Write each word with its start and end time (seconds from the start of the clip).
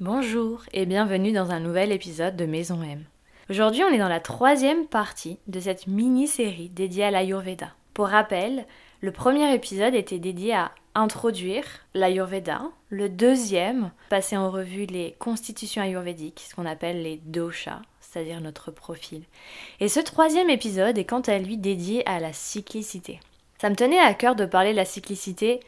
Bonjour 0.00 0.62
et 0.72 0.86
bienvenue 0.86 1.30
dans 1.30 1.50
un 1.50 1.60
nouvel 1.60 1.92
épisode 1.92 2.34
de 2.34 2.46
Maison 2.46 2.82
M. 2.82 3.04
Aujourd'hui, 3.50 3.82
on 3.84 3.92
est 3.92 3.98
dans 3.98 4.08
la 4.08 4.18
troisième 4.18 4.86
partie 4.86 5.36
de 5.46 5.60
cette 5.60 5.86
mini-série 5.88 6.70
dédiée 6.70 7.04
à 7.04 7.10
l'Ayurveda. 7.10 7.74
Pour 7.92 8.06
rappel, 8.06 8.64
le 9.02 9.12
premier 9.12 9.54
épisode 9.54 9.94
était 9.94 10.18
dédié 10.18 10.54
à 10.54 10.70
introduire 10.94 11.64
l'Ayurveda. 11.92 12.62
Le 12.88 13.10
deuxième 13.10 13.90
passait 14.08 14.38
en 14.38 14.50
revue 14.50 14.86
les 14.86 15.16
constitutions 15.18 15.82
ayurvédiques, 15.82 16.46
ce 16.48 16.54
qu'on 16.54 16.64
appelle 16.64 17.02
les 17.02 17.20
doshas, 17.26 17.82
c'est-à-dire 18.00 18.40
notre 18.40 18.70
profil. 18.70 19.24
Et 19.80 19.88
ce 19.88 20.00
troisième 20.00 20.48
épisode 20.48 20.96
est 20.96 21.04
quant 21.04 21.20
à 21.20 21.36
lui 21.36 21.58
dédié 21.58 22.08
à 22.08 22.20
la 22.20 22.32
cyclicité. 22.32 23.20
Ça 23.60 23.68
me 23.68 23.76
tenait 23.76 24.00
à 24.00 24.14
cœur 24.14 24.34
de 24.34 24.46
parler 24.46 24.70
de 24.70 24.76
la 24.76 24.86
cyclicité 24.86 25.60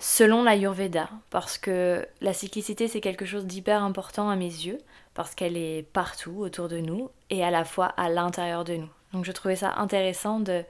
selon 0.00 0.42
l'Ayurveda, 0.42 1.08
parce 1.30 1.58
que 1.58 2.06
la 2.20 2.32
cyclicité 2.32 2.88
c'est 2.88 3.00
quelque 3.00 3.26
chose 3.26 3.46
d'hyper 3.46 3.84
important 3.84 4.28
à 4.28 4.34
mes 4.34 4.46
yeux, 4.46 4.78
parce 5.14 5.34
qu'elle 5.34 5.56
est 5.56 5.86
partout 5.92 6.36
autour 6.38 6.68
de 6.68 6.78
nous 6.78 7.10
et 7.28 7.44
à 7.44 7.50
la 7.50 7.64
fois 7.64 7.86
à 7.86 8.08
l'intérieur 8.08 8.64
de 8.64 8.74
nous. 8.74 8.88
Donc 9.12 9.24
je 9.24 9.32
trouvais 9.32 9.56
ça 9.56 9.74
intéressant 9.76 10.40
de, 10.40 10.64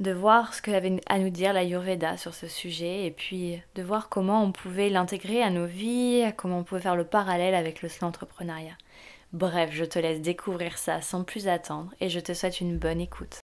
de 0.00 0.12
voir 0.12 0.54
ce 0.54 0.62
qu'avait 0.62 1.00
à 1.06 1.18
nous 1.18 1.30
dire 1.30 1.52
l'Ayurveda 1.52 2.16
sur 2.16 2.34
ce 2.34 2.46
sujet 2.46 3.06
et 3.06 3.10
puis 3.10 3.60
de 3.74 3.82
voir 3.82 4.08
comment 4.08 4.42
on 4.42 4.52
pouvait 4.52 4.90
l'intégrer 4.90 5.42
à 5.42 5.50
nos 5.50 5.66
vies, 5.66 6.24
comment 6.36 6.58
on 6.58 6.64
pouvait 6.64 6.80
faire 6.80 6.96
le 6.96 7.04
parallèle 7.04 7.54
avec 7.54 7.82
le. 7.82 7.88
Bref, 9.32 9.70
je 9.72 9.84
te 9.84 9.98
laisse 9.98 10.20
découvrir 10.20 10.76
ça 10.76 11.00
sans 11.00 11.22
plus 11.22 11.48
attendre 11.48 11.92
et 12.00 12.08
je 12.08 12.20
te 12.20 12.34
souhaite 12.34 12.60
une 12.60 12.78
bonne 12.78 13.00
écoute. 13.00 13.39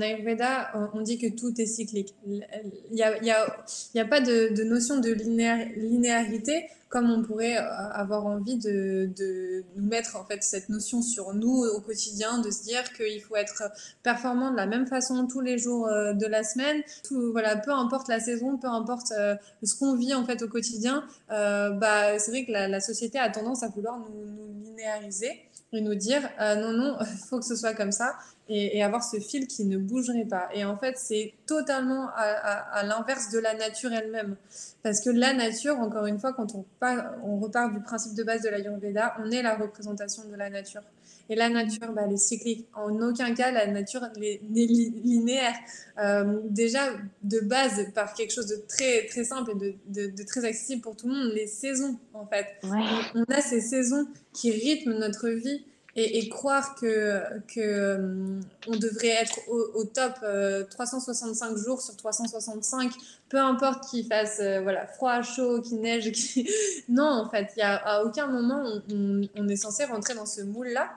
En 0.00 0.02
Ayurveda, 0.02 0.72
on 0.94 1.00
dit 1.02 1.18
que 1.18 1.28
tout 1.28 1.60
est 1.60 1.66
cyclique. 1.66 2.14
Il 2.26 2.42
n'y 2.90 3.02
a, 3.02 4.04
pas 4.06 4.20
de, 4.20 4.64
notion 4.64 4.98
de 4.98 5.10
linéarité 5.10 6.66
comme 6.88 7.08
on 7.08 7.22
pourrait 7.22 7.56
euh, 7.56 7.70
avoir 7.92 8.26
envie 8.26 8.56
de, 8.56 9.12
nous 9.76 9.84
mettre 9.88 10.16
en 10.16 10.24
fait 10.24 10.42
cette 10.42 10.68
notion 10.68 11.02
sur 11.02 11.32
nous 11.34 11.64
au 11.64 11.80
quotidien, 11.80 12.38
de 12.38 12.50
se 12.50 12.64
dire 12.64 12.82
qu'il 12.92 13.22
faut 13.22 13.36
être 13.36 13.62
performant 14.02 14.50
de 14.50 14.56
la 14.56 14.66
même 14.66 14.88
façon 14.88 15.28
tous 15.28 15.40
les 15.40 15.56
jours 15.56 15.86
euh, 15.86 16.14
de 16.14 16.26
la 16.26 16.42
semaine. 16.42 16.82
Tout, 17.04 17.30
voilà, 17.30 17.56
peu 17.56 17.70
importe 17.70 18.08
la 18.08 18.18
saison, 18.18 18.56
peu 18.56 18.66
importe 18.66 19.12
ce 19.62 19.78
qu'on 19.78 19.94
vit 19.94 20.14
en 20.14 20.24
fait 20.24 20.42
au 20.42 20.48
quotidien, 20.48 21.04
bah, 21.28 22.18
c'est 22.18 22.32
vrai 22.32 22.44
que 22.44 22.50
la, 22.50 22.80
société 22.80 23.18
a 23.20 23.30
tendance 23.30 23.62
à 23.62 23.68
vouloir 23.68 24.00
nous, 24.00 24.26
nous 24.26 24.64
linéariser 24.64 25.44
et 25.72 25.80
nous 25.80 25.94
dire 25.94 26.28
non 26.40 26.72
non, 26.72 26.96
il 27.00 27.06
faut 27.28 27.38
que 27.38 27.46
ce 27.46 27.54
soit 27.54 27.74
comme 27.74 27.92
ça 27.92 28.16
et, 28.50 28.82
avoir 28.82 29.04
ce 29.04 29.18
fil 29.18 29.46
qui 29.46 29.64
ne 29.64 29.78
bougerait 29.78 30.24
pas. 30.24 30.48
Et 30.52 30.64
en 30.64 30.76
fait, 30.76 30.98
c'est 30.98 31.34
totalement 31.46 32.08
à, 32.16 32.82
l'inverse 32.84 33.30
de 33.30 33.38
la 33.38 33.54
nature 33.54 33.92
elle-même. 33.92 34.36
Parce 34.82 35.00
que 35.00 35.10
la 35.10 35.32
nature, 35.32 35.78
encore 35.78 36.06
une 36.06 36.18
fois, 36.18 36.32
quand 36.32 36.54
on, 36.54 36.64
on 37.24 37.38
repart 37.38 37.72
du 37.72 37.80
principe 37.80 38.14
de 38.14 38.24
base 38.24 38.42
de 38.42 38.48
la 38.48 38.58
l'Ayurveda, 38.58 39.14
on 39.20 39.30
est 39.30 39.42
la 39.42 39.54
représentation 39.54 40.24
de 40.28 40.34
la 40.34 40.50
nature. 40.50 40.82
Et 41.28 41.36
la 41.36 41.48
nature, 41.48 41.92
bah, 41.92 42.02
elle 42.06 42.14
est 42.14 42.16
cyclique. 42.16 42.66
En 42.74 43.00
aucun 43.00 43.32
cas, 43.34 43.52
la 43.52 43.68
nature 43.68 44.02
n'est 44.18 44.40
linéaire. 44.50 45.54
Euh, 46.00 46.40
déjà, 46.44 46.88
de 47.22 47.38
base, 47.38 47.86
par 47.94 48.14
quelque 48.14 48.32
chose 48.32 48.48
de 48.48 48.56
très, 48.66 49.06
très 49.06 49.22
simple 49.22 49.52
et 49.52 49.76
de, 49.86 50.10
de, 50.10 50.22
très 50.24 50.44
accessible 50.44 50.82
pour 50.82 50.96
tout 50.96 51.06
le 51.06 51.14
monde, 51.14 51.32
les 51.32 51.46
saisons, 51.46 51.96
en 52.14 52.26
fait. 52.26 52.46
On 52.64 53.32
a 53.32 53.40
ces 53.40 53.60
saisons 53.60 54.08
qui 54.32 54.50
rythment 54.50 54.98
notre 54.98 55.28
vie 55.28 55.64
et, 56.02 56.28
croire 56.28 56.74
que, 56.74 57.20
euh, 57.56 58.40
on 58.66 58.76
devrait 58.76 59.08
être 59.08 59.38
au, 59.48 59.84
top 59.84 60.14
365 60.70 61.52
euh, 61.52 61.56
jours 61.56 61.80
sur 61.80 61.96
365, 61.96 62.92
peu 63.28 63.38
importe 63.38 63.88
qu'il 63.88 64.06
fasse 64.06 64.38
euh, 64.40 64.60
voilà 64.60 64.86
froid, 64.86 65.22
chaud, 65.22 65.60
qu'il 65.60 65.80
neige, 65.80 66.12
non 66.88 67.04
en 67.04 67.28
fait, 67.28 67.52
y 67.56 67.62
a 67.62 67.76
à 67.76 68.04
aucun 68.04 68.26
moment 68.26 68.62
on, 68.90 69.22
on 69.36 69.48
est 69.48 69.56
censé 69.56 69.84
rentrer 69.84 70.14
dans 70.14 70.26
ce 70.26 70.42
moule 70.42 70.68
là. 70.68 70.90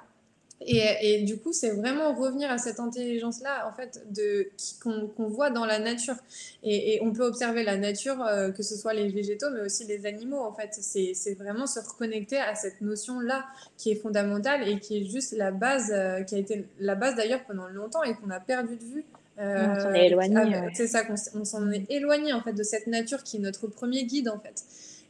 Et, 0.66 0.82
et, 1.02 1.22
du 1.24 1.38
coup, 1.38 1.54
c'est 1.54 1.72
vraiment 1.72 2.14
revenir 2.14 2.50
à 2.52 2.58
cette 2.58 2.80
intelligence-là, 2.80 3.68
en 3.68 3.74
fait, 3.74 4.04
de 4.12 4.50
qu'on 4.82 5.28
voit 5.28 5.50
dans 5.50 5.66
la 5.66 5.80
nature. 5.80 6.16
Et, 6.64 6.96
et, 6.96 7.04
on 7.04 7.12
peut 7.12 7.24
observer 7.24 7.64
la 7.64 7.78
nature, 7.78 8.22
euh, 8.22 8.52
que 8.52 8.64
ce 8.64 8.76
soit 8.76 8.94
les 8.94 9.10
végétaux, 9.10 9.48
mais 9.54 9.62
aussi 9.62 9.86
les 9.86 10.06
animaux. 10.06 10.40
En 10.40 10.54
fait, 10.54 10.70
c'est 10.74 11.34
vraiment 11.36 11.68
se 11.68 11.80
reconnecter 11.80 12.38
à 12.38 12.56
cette 12.56 12.82
notion-là 12.82 13.46
qui 13.78 13.92
est 13.92 13.96
fondamentale 13.96 14.68
et 14.68 14.80
qui 14.80 14.98
est 14.98 15.06
juste 15.06 15.34
la 15.34 15.52
base, 15.52 15.92
euh, 15.94 16.22
qui 16.22 16.36
a 16.36 16.38
été 16.38 16.66
la 16.80 16.96
base 16.96 17.16
d'ailleurs 17.16 17.44
pendant 17.46 17.68
longtemps 17.68 18.04
et 18.04 18.16
qu'on 18.16 18.30
a 18.30 18.40
perdu 18.40 18.76
de 18.76 18.84
vue. 18.84 19.06
Euh, 19.40 19.76
on 19.76 19.80
s'en 19.80 19.94
est 19.94 20.08
éloigné. 20.08 20.70
C'est 20.74 20.88
ça, 20.88 21.04
qu'on 21.04 21.46
s'en 21.46 21.72
est 21.72 21.90
éloigné 21.90 22.34
en 22.34 22.42
fait 22.42 22.54
de 22.54 22.64
cette 22.64 22.88
nature 22.88 23.24
qui 23.24 23.38
est 23.38 23.40
notre 23.40 23.68
premier 23.68 24.06
guide 24.06 24.30
en 24.30 24.40
fait. 24.40 24.64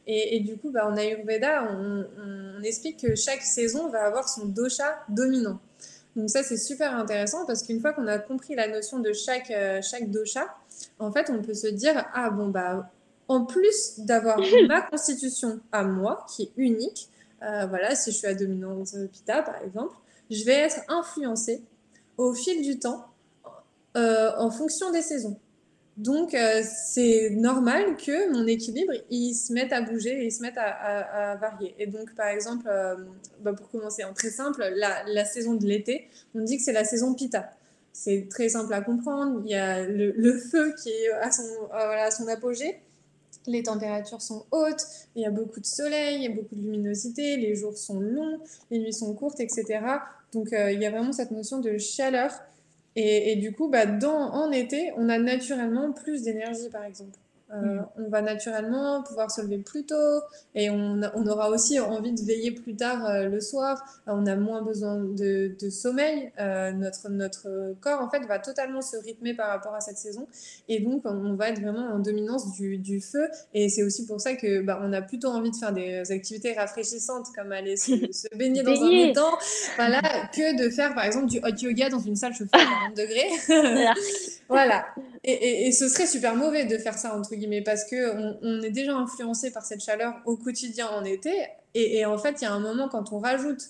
Et, 0.06 0.40
du 0.40 0.56
coup, 0.58 0.70
bah, 0.70 0.86
en 0.86 0.96
Ayurveda, 0.96 1.66
on, 1.70 2.04
on, 2.18 2.62
explique 2.62 3.00
que 3.00 3.14
chaque 3.14 3.42
saison 3.42 3.88
va 3.88 4.04
avoir 4.04 4.28
son 4.28 4.46
dosha 4.46 5.02
dominant. 5.08 5.58
Donc 6.16 6.30
ça, 6.30 6.42
c'est 6.42 6.56
super 6.56 6.94
intéressant 6.96 7.44
parce 7.46 7.62
qu'une 7.62 7.80
fois 7.80 7.92
qu'on 7.92 8.06
a 8.06 8.18
compris 8.18 8.54
la 8.54 8.68
notion 8.68 9.00
de 9.00 9.12
chaque, 9.12 9.50
euh, 9.50 9.80
chaque 9.82 10.10
dosha, 10.10 10.46
en 10.98 11.10
fait, 11.10 11.30
on 11.30 11.42
peut 11.42 11.54
se 11.54 11.66
dire, 11.66 12.04
ah 12.14 12.30
bon, 12.30 12.48
bah, 12.48 12.90
en 13.28 13.44
plus 13.44 14.00
d'avoir 14.00 14.38
ma 14.68 14.82
constitution 14.82 15.60
à 15.72 15.84
moi, 15.84 16.24
qui 16.28 16.44
est 16.44 16.52
unique, 16.56 17.08
euh, 17.42 17.66
voilà, 17.66 17.94
si 17.94 18.12
je 18.12 18.16
suis 18.16 18.26
à 18.26 18.34
dominante 18.34 18.94
Pitta, 19.12 19.42
par 19.42 19.62
exemple, 19.62 19.94
je 20.30 20.44
vais 20.44 20.52
être 20.52 20.80
influencée 20.88 21.62
au 22.16 22.32
fil 22.32 22.62
du 22.62 22.78
temps 22.78 23.06
euh, 23.96 24.30
en 24.38 24.50
fonction 24.50 24.90
des 24.90 25.02
saisons. 25.02 25.38
Donc, 25.96 26.34
euh, 26.34 26.62
c'est 26.64 27.30
normal 27.30 27.96
que 27.96 28.32
mon 28.32 28.46
équilibre, 28.46 28.92
il 29.10 29.32
se 29.34 29.52
mette 29.52 29.72
à 29.72 29.80
bouger 29.80 30.22
et 30.22 30.26
il 30.26 30.32
se 30.32 30.42
mette 30.42 30.56
à, 30.56 31.36
varier. 31.36 31.74
Et 31.78 31.86
donc, 31.86 32.14
par 32.16 32.26
exemple, 32.26 32.66
euh, 32.68 32.96
bah, 33.40 33.52
pour 33.52 33.70
commencer 33.70 34.02
en 34.02 34.12
très 34.12 34.30
simple, 34.30 34.64
la, 34.74 35.24
saison 35.24 35.54
de 35.54 35.64
l'été, 35.64 36.08
on 36.34 36.40
dit 36.40 36.56
que 36.56 36.64
c'est 36.64 36.72
la 36.72 36.84
saison 36.84 37.14
Pita. 37.14 37.50
C'est 37.92 38.26
très 38.28 38.48
simple 38.48 38.74
à 38.74 38.80
comprendre. 38.80 39.40
Il 39.44 39.50
y 39.50 39.54
a 39.54 39.86
le, 39.86 40.38
feu 40.38 40.74
qui 40.82 40.88
est 40.88 41.12
à 41.12 41.30
son, 41.30 41.70
à 41.72 42.10
son 42.10 42.26
apogée. 42.26 42.80
Les 43.46 43.62
températures 43.62 44.22
sont 44.22 44.46
hautes, 44.52 44.86
il 45.14 45.22
y 45.22 45.26
a 45.26 45.30
beaucoup 45.30 45.60
de 45.60 45.66
soleil, 45.66 46.16
il 46.16 46.22
y 46.22 46.26
a 46.26 46.34
beaucoup 46.34 46.54
de 46.54 46.62
luminosité, 46.62 47.36
les 47.36 47.54
jours 47.54 47.76
sont 47.76 48.00
longs, 48.00 48.40
les 48.70 48.78
nuits 48.78 48.92
sont 48.94 49.12
courtes, 49.14 49.38
etc. 49.38 49.80
Donc, 50.32 50.52
euh, 50.52 50.72
il 50.72 50.80
y 50.80 50.86
a 50.86 50.90
vraiment 50.90 51.12
cette 51.12 51.30
notion 51.30 51.60
de 51.60 51.76
chaleur 51.76 52.30
et, 52.96 53.36
du 53.36 53.52
coup, 53.52 53.68
bah, 53.68 53.86
dans, 53.86 54.32
en 54.32 54.50
été, 54.52 54.92
on 54.96 55.08
a 55.08 55.18
naturellement 55.18 55.92
plus 55.92 56.22
d'énergie, 56.22 56.68
par 56.70 56.84
exemple. 56.84 57.18
Euh, 57.54 57.58
mm. 57.58 57.86
On 57.98 58.08
va 58.08 58.22
naturellement 58.22 59.02
pouvoir 59.02 59.30
se 59.30 59.40
lever 59.40 59.58
plus 59.58 59.84
tôt 59.84 60.22
et 60.54 60.70
on, 60.70 61.00
on 61.14 61.26
aura 61.26 61.50
aussi 61.50 61.78
envie 61.80 62.12
de 62.12 62.22
veiller 62.22 62.50
plus 62.50 62.74
tard 62.74 63.06
euh, 63.06 63.28
le 63.28 63.40
soir. 63.40 63.82
on 64.06 64.26
a 64.26 64.36
moins 64.36 64.62
besoin 64.62 64.96
de, 64.96 65.54
de 65.60 65.70
sommeil. 65.70 66.32
Euh, 66.40 66.72
notre, 66.72 67.08
notre 67.10 67.74
corps, 67.80 68.00
en 68.00 68.10
fait, 68.10 68.20
va 68.26 68.38
totalement 68.38 68.82
se 68.82 68.96
rythmer 68.96 69.34
par 69.34 69.48
rapport 69.48 69.74
à 69.74 69.80
cette 69.80 69.98
saison. 69.98 70.26
Et 70.68 70.80
donc, 70.80 71.02
on 71.04 71.34
va 71.34 71.50
être 71.50 71.60
vraiment 71.60 71.86
en 71.94 71.98
dominance 71.98 72.52
du, 72.52 72.78
du 72.78 73.00
feu. 73.00 73.28
Et 73.52 73.68
c'est 73.68 73.82
aussi 73.82 74.06
pour 74.06 74.20
ça 74.20 74.34
que 74.34 74.60
bah, 74.60 74.80
on 74.82 74.92
a 74.92 75.02
plutôt 75.02 75.28
envie 75.28 75.50
de 75.50 75.56
faire 75.56 75.72
des 75.72 76.10
activités 76.10 76.54
rafraîchissantes 76.54 77.28
comme 77.36 77.52
aller 77.52 77.76
se, 77.76 77.92
se 78.12 78.36
baigner 78.36 78.62
dans 78.62 78.82
un 78.82 78.90
étang 78.90 79.38
voilà, 79.76 80.00
que 80.32 80.64
de 80.64 80.70
faire, 80.70 80.94
par 80.94 81.04
exemple, 81.04 81.26
du 81.26 81.38
hot 81.38 81.56
yoga 81.60 81.88
dans 81.88 82.00
une 82.00 82.16
salle 82.16 82.32
chauffée 82.32 82.50
à 82.52 82.92
40 82.92 82.96
degrés. 82.96 83.88
voilà. 84.48 84.86
Et, 85.26 85.68
et, 85.68 85.72
ce 85.72 85.88
serait 85.88 86.06
super 86.06 86.36
mauvais 86.36 86.66
de 86.66 86.76
faire 86.76 86.98
ça, 86.98 87.16
entre 87.16 87.34
guillemets, 87.34 87.43
parce 87.64 87.84
qu'on 87.84 88.38
on 88.42 88.62
est 88.62 88.70
déjà 88.70 88.94
influencé 88.94 89.50
par 89.50 89.64
cette 89.64 89.82
chaleur 89.82 90.14
au 90.26 90.36
quotidien 90.36 90.88
en 90.88 91.04
été. 91.04 91.32
Et, 91.74 91.98
et 91.98 92.06
en 92.06 92.18
fait, 92.18 92.40
il 92.40 92.44
y 92.44 92.46
a 92.46 92.52
un 92.52 92.60
moment, 92.60 92.88
quand 92.88 93.12
on 93.12 93.18
rajoute 93.18 93.62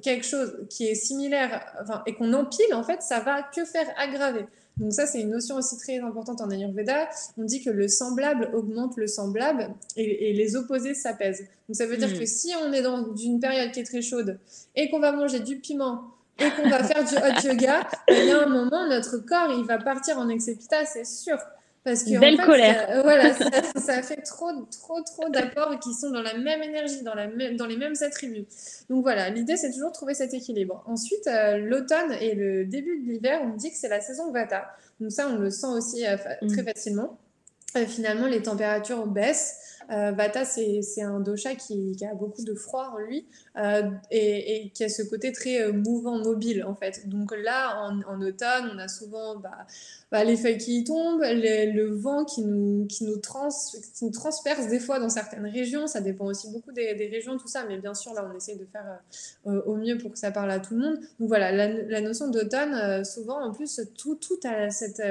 quelque 0.00 0.24
chose 0.24 0.66
qui 0.70 0.86
est 0.86 0.94
similaire 0.94 1.64
enfin, 1.80 2.02
et 2.06 2.14
qu'on 2.14 2.32
empile, 2.32 2.74
en 2.74 2.82
fait, 2.82 3.02
ça 3.02 3.20
va 3.20 3.42
que 3.42 3.64
faire 3.64 3.86
aggraver. 3.98 4.46
Donc 4.78 4.92
ça, 4.92 5.06
c'est 5.06 5.20
une 5.20 5.30
notion 5.30 5.56
aussi 5.56 5.76
très 5.76 5.98
importante 5.98 6.40
en 6.40 6.50
Ayurveda. 6.50 7.08
On 7.36 7.44
dit 7.44 7.62
que 7.62 7.68
le 7.68 7.88
semblable 7.88 8.50
augmente 8.54 8.96
le 8.96 9.06
semblable 9.06 9.68
et, 9.96 10.30
et 10.30 10.32
les 10.32 10.56
opposés 10.56 10.94
s'apaisent. 10.94 11.46
Donc 11.68 11.76
ça 11.76 11.86
veut 11.86 11.96
dire 11.96 12.08
hmm. 12.08 12.18
que 12.18 12.26
si 12.26 12.52
on 12.62 12.72
est 12.72 12.82
dans 12.82 13.14
une 13.14 13.38
période 13.38 13.70
qui 13.70 13.80
est 13.80 13.84
très 13.84 14.02
chaude 14.02 14.38
et 14.74 14.88
qu'on 14.88 15.00
va 15.00 15.12
manger 15.12 15.40
du 15.40 15.58
piment 15.58 16.04
et 16.38 16.50
qu'on 16.50 16.70
va 16.70 16.82
faire 16.82 17.04
du 17.04 17.14
hot 17.16 17.46
yoga, 17.46 17.86
il 18.08 18.24
y 18.24 18.30
a 18.30 18.42
un 18.42 18.46
moment, 18.46 18.88
notre 18.88 19.18
corps, 19.18 19.52
il 19.56 19.64
va 19.64 19.76
partir 19.76 20.18
en 20.18 20.28
excépita, 20.30 20.86
c'est 20.86 21.06
sûr. 21.06 21.36
Parce 21.84 22.04
que 22.04 22.18
Belle 22.18 22.38
colère. 22.38 22.86
Ça, 22.88 23.02
voilà, 23.02 23.34
ça, 23.34 24.02
fait 24.02 24.22
trop, 24.22 24.52
trop, 24.70 25.02
trop 25.02 25.28
d'apports 25.30 25.80
qui 25.80 25.92
sont 25.92 26.10
dans 26.10 26.22
la 26.22 26.38
même 26.38 26.62
énergie, 26.62 27.02
dans, 27.02 27.14
la 27.14 27.26
même, 27.26 27.56
dans 27.56 27.66
les 27.66 27.76
mêmes 27.76 27.94
attributs. 28.00 28.46
Donc 28.88 29.02
voilà, 29.02 29.30
l'idée, 29.30 29.56
c'est 29.56 29.72
toujours 29.72 29.88
de 29.88 29.94
trouver 29.94 30.14
cet 30.14 30.32
équilibre. 30.32 30.84
Ensuite, 30.86 31.26
euh, 31.26 31.56
l'automne 31.58 32.12
et 32.20 32.34
le 32.34 32.64
début 32.64 33.00
de 33.00 33.10
l'hiver, 33.10 33.40
on 33.42 33.56
dit 33.56 33.70
que 33.70 33.76
c'est 33.76 33.88
la 33.88 34.00
saison 34.00 34.30
Vata. 34.30 34.70
Donc 35.00 35.10
ça, 35.10 35.28
on 35.28 35.38
le 35.38 35.50
sent 35.50 35.66
aussi 35.66 36.06
euh, 36.06 36.16
très 36.48 36.62
mm. 36.62 36.66
facilement. 36.66 37.18
Finalement 37.86 38.26
les 38.26 38.42
températures 38.42 39.06
baissent. 39.06 39.58
Euh, 39.90 40.12
Vata, 40.12 40.44
c'est 40.44 41.02
un 41.02 41.20
dosha 41.20 41.54
qui, 41.54 41.96
a 42.08 42.14
beaucoup 42.14 42.42
de 42.44 42.54
froid 42.54 42.94
en 42.94 42.98
lui 42.98 43.26
euh, 43.56 43.90
et, 44.10 44.70
qui 44.74 44.84
a 44.84 44.88
ce 44.88 45.02
côté 45.02 45.32
très 45.32 45.60
euh, 45.60 45.72
mouvant, 45.72 46.18
mobile 46.18 46.64
en 46.64 46.74
fait. 46.74 47.08
Donc 47.08 47.34
là, 47.36 47.90
en, 48.06 48.20
automne, 48.20 48.70
on 48.74 48.78
a 48.78 48.88
souvent 48.88 49.36
bah, 49.36 49.66
bah, 50.10 50.24
les 50.24 50.36
feuilles 50.36 50.58
qui 50.58 50.84
tombent, 50.84 51.22
le 51.22 51.94
vent 51.94 52.24
qui 52.24 52.42
nous, 52.42 52.86
transperce 54.12 54.68
des 54.68 54.80
fois 54.80 54.98
dans 54.98 55.10
certaines 55.10 55.46
régions. 55.46 55.86
Ça 55.86 56.00
dépend 56.00 56.26
aussi 56.26 56.50
beaucoup 56.50 56.72
des, 56.72 56.92
régions, 56.92 57.36
tout 57.36 57.48
ça. 57.48 57.64
Mais 57.68 57.78
bien 57.78 57.94
sûr, 57.94 58.14
là, 58.14 58.28
on 58.32 58.36
essaye 58.36 58.56
de 58.56 58.66
faire 58.66 59.00
au 59.44 59.76
mieux 59.76 59.98
pour 59.98 60.12
que 60.12 60.18
ça 60.18 60.30
parle 60.30 60.50
à 60.50 60.60
tout 60.60 60.74
le 60.74 60.80
monde. 60.80 61.00
Donc 61.18 61.28
voilà, 61.28 61.52
la, 61.52 62.00
notion 62.00 62.28
d'automne, 62.28 63.04
souvent, 63.04 63.42
en 63.42 63.52
plus, 63.52 63.80
tout 63.94 64.18
a 64.44 64.70
cette 64.70 65.02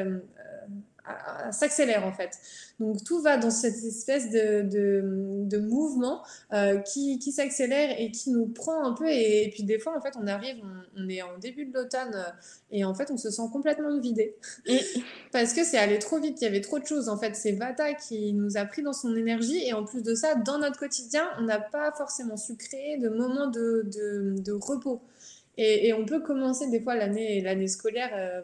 s'accélère 1.51 2.05
en 2.05 2.11
fait. 2.11 2.37
Donc 2.79 3.03
tout 3.03 3.21
va 3.21 3.37
dans 3.37 3.51
cette 3.51 3.83
espèce 3.83 4.31
de, 4.31 4.63
de, 5.45 5.57
mouvement 5.59 6.23
euh, 6.51 6.77
qui, 6.79 7.19
qui 7.19 7.31
s'accélère 7.31 7.95
et 7.99 8.11
qui 8.11 8.31
nous 8.31 8.47
prend 8.47 8.83
un 8.83 8.93
peu. 8.93 9.07
Et, 9.07 9.49
puis 9.53 9.63
des 9.63 9.77
fois, 9.77 9.95
en 9.95 10.01
fait, 10.01 10.13
on 10.19 10.25
arrive, 10.27 10.57
on, 10.97 11.07
est 11.07 11.21
en 11.21 11.37
début 11.37 11.65
de 11.65 11.73
l'automne 11.73 12.13
euh, 12.15 12.31
et 12.71 12.83
en 12.83 12.93
fait, 12.95 13.11
on 13.11 13.17
se 13.17 13.29
sent 13.29 13.49
complètement 13.51 13.99
vidé. 13.99 14.35
Parce 15.31 15.53
que 15.53 15.63
c'est 15.63 15.77
allé 15.77 15.99
trop 15.99 16.19
vite, 16.19 16.41
il 16.41 16.45
y 16.45 16.47
avait 16.47 16.61
trop 16.61 16.79
de 16.79 16.85
choses. 16.85 17.09
En 17.09 17.17
fait, 17.17 17.35
c'est 17.35 17.51
Vata 17.51 17.93
qui 17.93 18.33
nous 18.33 18.57
a 18.57 18.65
pris 18.65 18.81
dans 18.81 18.93
son 18.93 19.15
énergie. 19.15 19.63
Et 19.65 19.73
en 19.73 19.83
plus 19.83 20.01
de 20.01 20.15
ça, 20.15 20.35
dans 20.35 20.57
notre 20.57 20.79
quotidien, 20.79 21.29
on 21.39 21.43
n'a 21.43 21.59
pas 21.59 21.91
forcément 21.91 22.37
su 22.37 22.55
créer 22.55 22.97
de 22.97 23.09
moments 23.09 23.47
de, 23.47 23.83
de 23.85 24.51
repos. 24.53 25.01
Et, 25.57 25.89
et, 25.89 25.93
on 25.93 26.05
peut 26.05 26.21
commencer 26.21 26.69
des 26.69 26.79
fois 26.79 26.95
l'année 26.95 27.41
l'année 27.41 27.67
scolaire 27.67 28.09
euh, 28.13 28.41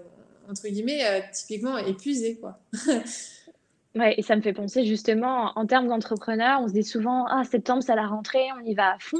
entre 0.49 0.67
guillemets, 0.67 1.05
euh, 1.05 1.19
typiquement 1.31 1.77
épuisé, 1.77 2.37
quoi. 2.37 2.59
ouais, 3.95 4.15
et 4.17 4.21
ça 4.21 4.35
me 4.35 4.41
fait 4.41 4.53
penser 4.53 4.85
justement, 4.85 5.51
en 5.55 5.65
termes 5.65 5.87
d'entrepreneur, 5.87 6.61
on 6.61 6.67
se 6.67 6.73
dit 6.73 6.83
souvent, 6.83 7.25
ah, 7.27 7.43
septembre, 7.43 7.83
c'est 7.83 7.95
la 7.95 8.07
rentrée, 8.07 8.47
on 8.61 8.65
y 8.65 8.73
va 8.73 8.93
à 8.93 8.99
fond. 8.99 9.19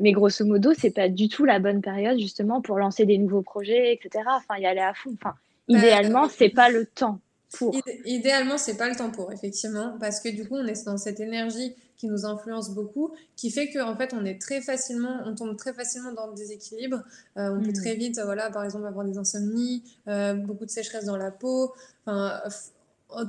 Mais 0.00 0.12
grosso 0.12 0.44
modo, 0.44 0.72
c'est 0.76 0.90
pas 0.90 1.08
du 1.08 1.28
tout 1.28 1.44
la 1.44 1.60
bonne 1.60 1.80
période 1.80 2.18
justement 2.18 2.60
pour 2.60 2.78
lancer 2.78 3.06
des 3.06 3.16
nouveaux 3.16 3.42
projets, 3.42 3.92
etc. 3.92 4.24
Enfin, 4.28 4.58
y 4.58 4.66
aller 4.66 4.80
à 4.80 4.92
fond. 4.92 5.14
Enfin, 5.14 5.34
bah, 5.68 5.78
idéalement, 5.78 6.28
c'est 6.28 6.48
pas 6.48 6.68
le 6.68 6.84
temps 6.84 7.20
pour. 7.56 7.74
Idéalement, 8.04 8.58
c'est 8.58 8.76
pas 8.76 8.88
le 8.88 8.96
temps 8.96 9.10
pour, 9.10 9.32
effectivement, 9.32 9.96
parce 10.00 10.20
que 10.20 10.28
du 10.28 10.46
coup, 10.46 10.56
on 10.56 10.66
est 10.66 10.84
dans 10.84 10.96
cette 10.96 11.20
énergie 11.20 11.74
qui 11.96 12.08
nous 12.08 12.26
influence 12.26 12.70
beaucoup, 12.70 13.12
qui 13.36 13.50
fait 13.50 13.70
qu'en 13.70 13.92
en 13.92 13.96
fait, 13.96 14.12
on 14.14 14.24
est 14.24 14.40
très 14.40 14.60
facilement, 14.60 15.20
on 15.24 15.34
tombe 15.34 15.56
très 15.56 15.72
facilement 15.72 16.12
dans 16.12 16.26
le 16.26 16.34
déséquilibre. 16.34 17.02
Euh, 17.36 17.56
on 17.56 17.62
peut 17.62 17.70
mm. 17.70 17.74
très 17.74 17.94
vite, 17.94 18.20
voilà, 18.24 18.50
par 18.50 18.64
exemple, 18.64 18.86
avoir 18.86 19.04
des 19.04 19.16
insomnies, 19.16 19.84
euh, 20.08 20.34
beaucoup 20.34 20.66
de 20.66 20.70
sécheresse 20.70 21.04
dans 21.04 21.16
la 21.16 21.30
peau. 21.30 21.72
Enfin, 22.06 22.40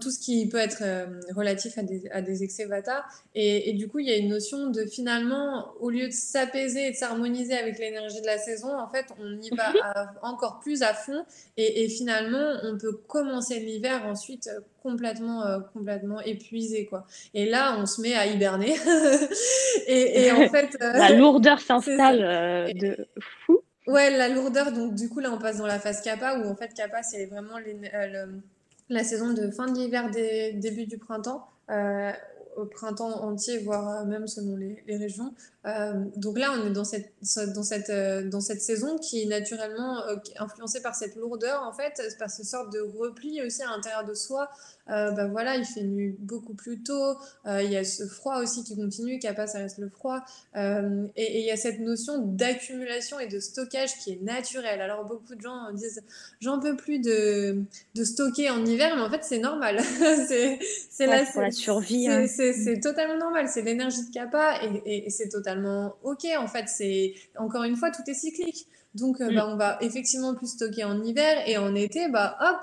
tout 0.02 0.12
ce 0.12 0.20
qui 0.20 0.48
peut 0.48 0.58
être 0.58 0.82
euh, 0.82 1.06
relatif 1.36 1.78
à 1.78 1.84
des, 1.84 2.04
à 2.12 2.22
des 2.22 2.44
excès 2.44 2.66
Vata. 2.66 3.06
Et, 3.34 3.70
et, 3.70 3.74
du 3.74 3.88
coup, 3.88 4.00
il 4.00 4.08
y 4.08 4.12
a 4.12 4.18
une 4.18 4.30
notion 4.30 4.68
de 4.70 4.86
finalement, 4.86 5.68
au 5.80 5.90
lieu 5.90 6.08
de 6.08 6.14
s'apaiser 6.14 6.88
et 6.88 6.92
de 6.92 6.96
s'harmoniser 6.96 7.56
avec 7.56 7.78
l'énergie 7.80 8.22
de 8.22 8.26
la 8.26 8.38
saison, 8.38 8.78
en 8.78 8.90
fait, 8.90 9.06
on 9.20 9.42
y 9.42 9.50
va 9.56 9.74
encore 10.22 10.60
plus 10.60 10.82
à 10.82 10.94
fond. 10.94 11.26
Et, 11.58 11.84
et, 11.84 11.90
finalement, 11.90 12.54
on 12.64 12.78
peut 12.78 12.94
commencer 13.08 13.60
l'hiver 13.60 14.06
ensuite 14.06 14.48
euh, 14.48 14.60
complètement, 14.82 15.46
euh, 15.46 15.60
complètement 15.74 16.22
épuisé. 16.22 16.86
Quoi. 16.86 17.06
Et 17.34 17.46
là, 17.46 17.78
on 17.80 17.86
se 17.86 18.02
met 18.02 18.14
à 18.14 18.26
hiberner. 18.26 18.76
et, 19.88 20.26
et, 20.26 20.32
en 20.32 20.50
fait. 20.50 20.78
la 20.80 21.12
lourdeur 21.12 21.60
s'installe 21.60 22.74
de 22.74 23.08
fou. 23.46 23.62
Ouais, 23.88 24.10
la 24.10 24.30
lourdeur. 24.30 24.72
Donc, 24.72 24.96
du 24.96 25.10
coup, 25.10 25.20
là, 25.20 25.32
on 25.32 25.38
passe 25.38 25.58
dans 25.58 25.68
la 25.68 25.80
phase 25.80 26.02
kappa 26.02 26.40
où 26.40 26.50
en 26.50 26.56
fait, 26.56 26.74
kappa, 26.74 27.04
c'est 27.04 27.28
vraiment 27.28 27.58
les, 27.60 27.74
le 27.74 28.42
la 28.90 29.04
saison 29.04 29.34
de 29.34 29.50
fin 29.52 29.72
de 29.72 29.78
l'hiver, 29.78 30.10
début 30.12 30.86
du 30.86 30.98
printemps, 30.98 31.48
euh, 31.70 32.12
au 32.56 32.66
printemps 32.66 33.24
entier, 33.24 33.58
voire 33.60 34.06
même 34.06 34.28
selon 34.28 34.56
les, 34.56 34.84
régions. 34.88 35.34
Euh, 35.66 36.06
donc 36.16 36.38
là, 36.38 36.54
on 36.58 36.68
est 36.68 36.72
dans 36.72 36.86
cette, 36.86 37.14
dans 37.54 37.64
cette, 37.64 37.90
euh, 37.90 38.30
dans 38.30 38.40
cette 38.40 38.62
saison 38.62 38.98
qui 38.98 39.24
est 39.24 39.26
naturellement 39.26 40.02
influencée 40.38 40.82
par 40.82 40.96
cette 40.96 41.16
lourdeur, 41.16 41.64
en 41.64 41.74
fait, 41.74 42.02
par 42.18 42.30
ce 42.30 42.44
sorte 42.44 42.72
de 42.72 42.80
repli 42.80 43.42
aussi 43.42 43.64
à 43.64 43.68
l'intérieur 43.68 44.06
de 44.06 44.14
soi. 44.14 44.50
Ben 44.88 45.28
voilà, 45.30 45.58
il 45.58 45.66
fait 45.66 45.84
nuit 45.84 46.16
beaucoup 46.20 46.54
plus 46.54 46.82
tôt, 46.84 47.18
il 47.46 47.70
y 47.70 47.78
a 47.78 47.84
ce 47.84 48.06
froid 48.06 48.38
aussi 48.42 48.64
qui 48.64 48.76
continue, 48.76 49.20
qui 49.20 49.28
a 49.28 49.34
pas, 49.34 49.48
ça 49.48 49.60
reste 49.60 49.78
le 49.78 49.90
froid. 49.90 50.22
et, 50.56 51.40
il 51.40 51.46
y 51.46 51.52
a 51.52 51.58
cette 51.58 51.80
notion 51.80 52.20
d'accumulation 52.20 53.20
et 53.20 53.28
de 53.28 53.40
stockage 53.40 53.98
qui 54.00 54.14
est 54.14 54.22
naturelle. 54.22 54.82
Alors 54.82 55.06
beaucoup 55.06 55.36
de 55.36 55.42
gens 55.42 55.72
disent, 55.74 56.04
j'en 56.40 56.60
peux 56.60 56.76
plus 56.76 57.00
de, 57.00 57.64
de 57.96 58.04
stocker 58.04 58.50
en 58.50 58.64
hiver, 58.66 58.96
mais 58.96 59.02
en 59.02 59.10
fait, 59.10 59.24
c'est 59.24 59.40
normal. 59.40 59.80
c'est 60.28 61.08
la, 61.08 61.26
pour 61.26 61.42
la 61.42 61.52
survie. 61.52 62.08
C'est 62.28 62.80
totalement 62.80 63.18
normal, 63.18 63.48
c'est 63.48 63.62
l'énergie 63.62 64.06
de 64.08 64.14
kappa 64.14 64.60
et, 64.86 65.08
et 65.08 65.10
c'est 65.10 65.30
totalement 65.30 65.96
ok. 66.04 66.26
En 66.38 66.48
fait, 66.48 66.68
c'est 66.68 67.14
encore 67.38 67.64
une 67.64 67.76
fois, 67.76 67.92
tout 67.92 68.04
est 68.08 68.14
cyclique. 68.14 68.68
Donc, 68.94 69.20
euh, 69.20 69.30
mm. 69.30 69.36
bah, 69.36 69.50
on 69.52 69.58
va 69.58 69.78
effectivement 69.82 70.34
plus 70.36 70.48
stocker 70.48 70.84
en 70.84 71.04
hiver 71.04 71.44
et 71.48 71.58
en 71.58 71.76
été, 71.76 72.08
bah, 72.10 72.38
hop, 72.40 72.58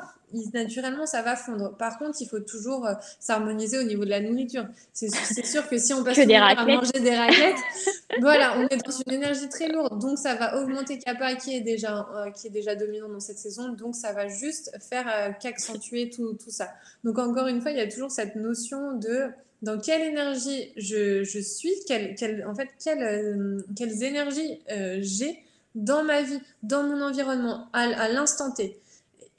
naturellement, 0.52 1.06
ça 1.06 1.22
va 1.22 1.36
fondre. 1.36 1.76
Par 1.76 1.98
contre, 1.98 2.18
il 2.20 2.28
faut 2.28 2.40
toujours 2.40 2.86
euh, 2.86 2.94
s'harmoniser 3.20 3.78
au 3.78 3.82
niveau 3.82 4.04
de 4.04 4.10
la 4.10 4.20
nourriture. 4.20 4.66
C'est 4.92 5.10
sûr 5.44 5.68
que 5.68 5.78
si 5.78 5.92
on 5.92 6.04
passe 6.04 6.18
à 6.18 6.64
manger 6.64 7.00
des 7.00 7.14
raclettes, 7.14 7.56
voilà, 8.20 8.58
on 8.58 8.68
est 8.68 8.84
dans 8.84 8.92
une 9.06 9.12
énergie 9.12 9.48
très 9.48 9.68
lourde. 9.68 10.00
Donc, 10.00 10.18
ça 10.18 10.34
va 10.34 10.60
augmenter 10.60 10.98
Kappa 10.98 11.34
qui 11.34 11.56
est 11.56 11.60
déjà, 11.60 12.08
euh, 12.14 12.30
qui 12.30 12.46
est 12.48 12.50
déjà 12.50 12.74
dominant 12.74 13.08
dans 13.08 13.20
cette 13.20 13.38
saison. 13.38 13.70
Donc, 13.70 13.94
ça 13.94 14.12
va 14.12 14.28
juste 14.28 14.70
faire 14.88 15.36
qu'accentuer 15.40 16.10
tout, 16.10 16.34
tout 16.34 16.50
ça. 16.50 16.68
Donc, 17.04 17.18
encore 17.18 17.46
une 17.46 17.60
fois, 17.60 17.70
il 17.70 17.78
y 17.78 17.80
a 17.80 17.88
toujours 17.88 18.10
cette 18.10 18.36
notion 18.36 18.92
de 18.92 19.30
dans 19.62 19.78
quelle 19.78 20.02
énergie 20.02 20.72
je, 20.76 21.22
je 21.22 21.38
suis, 21.38 21.72
quelle, 21.86 22.44
en 22.46 22.54
fait, 22.54 22.68
quelle, 22.82 23.02
euh, 23.02 23.60
quelles 23.76 24.02
énergies 24.02 24.60
euh, 24.70 24.98
j'ai 25.00 25.38
dans 25.74 26.04
ma 26.04 26.22
vie, 26.22 26.40
dans 26.62 26.82
mon 26.82 27.00
environnement, 27.00 27.68
à, 27.72 28.08
l'instant 28.08 28.50
T. 28.50 28.78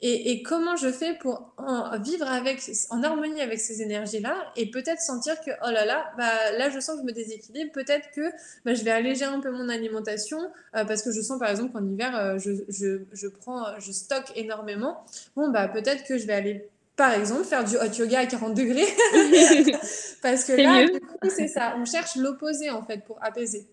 Et, 0.06 0.32
et, 0.32 0.42
comment 0.42 0.76
je 0.76 0.92
fais 0.92 1.14
pour 1.14 1.54
en 1.56 1.98
vivre 1.98 2.28
avec, 2.28 2.60
en 2.90 3.02
harmonie 3.02 3.40
avec 3.40 3.58
ces 3.58 3.80
énergies-là 3.80 4.36
et 4.54 4.70
peut-être 4.70 5.00
sentir 5.00 5.40
que, 5.40 5.50
oh 5.66 5.70
là 5.70 5.86
là, 5.86 6.12
bah, 6.18 6.52
là 6.58 6.68
je 6.68 6.78
sens 6.78 6.96
que 6.96 7.00
je 7.00 7.06
me 7.06 7.12
déséquilibre, 7.12 7.72
peut-être 7.72 8.10
que 8.10 8.30
bah, 8.66 8.74
je 8.74 8.84
vais 8.84 8.90
alléger 8.90 9.24
un 9.24 9.40
peu 9.40 9.50
mon 9.50 9.70
alimentation 9.70 10.38
euh, 10.76 10.84
parce 10.84 11.02
que 11.02 11.10
je 11.10 11.22
sens 11.22 11.38
par 11.38 11.48
exemple 11.48 11.72
qu'en 11.72 11.86
hiver, 11.86 12.38
je, 12.38 12.50
je, 12.68 13.00
je, 13.12 13.28
prends, 13.28 13.64
je 13.80 13.92
stocke 13.92 14.30
énormément. 14.36 15.06
Bon, 15.36 15.48
bah, 15.48 15.68
peut-être 15.68 16.04
que 16.04 16.18
je 16.18 16.26
vais 16.26 16.34
aller 16.34 16.68
par 16.96 17.12
exemple, 17.12 17.44
faire 17.44 17.64
du 17.64 17.76
hot 17.76 17.92
yoga 17.98 18.20
à 18.20 18.26
40 18.26 18.54
degrés. 18.54 18.86
Parce 20.22 20.44
que 20.44 20.52
là, 20.52 20.84
du 20.84 21.00
coup, 21.00 21.28
c'est 21.28 21.48
ça. 21.48 21.74
On 21.76 21.84
cherche 21.84 22.14
l'opposé, 22.14 22.70
en 22.70 22.84
fait, 22.84 23.04
pour 23.04 23.18
apaiser. 23.20 23.66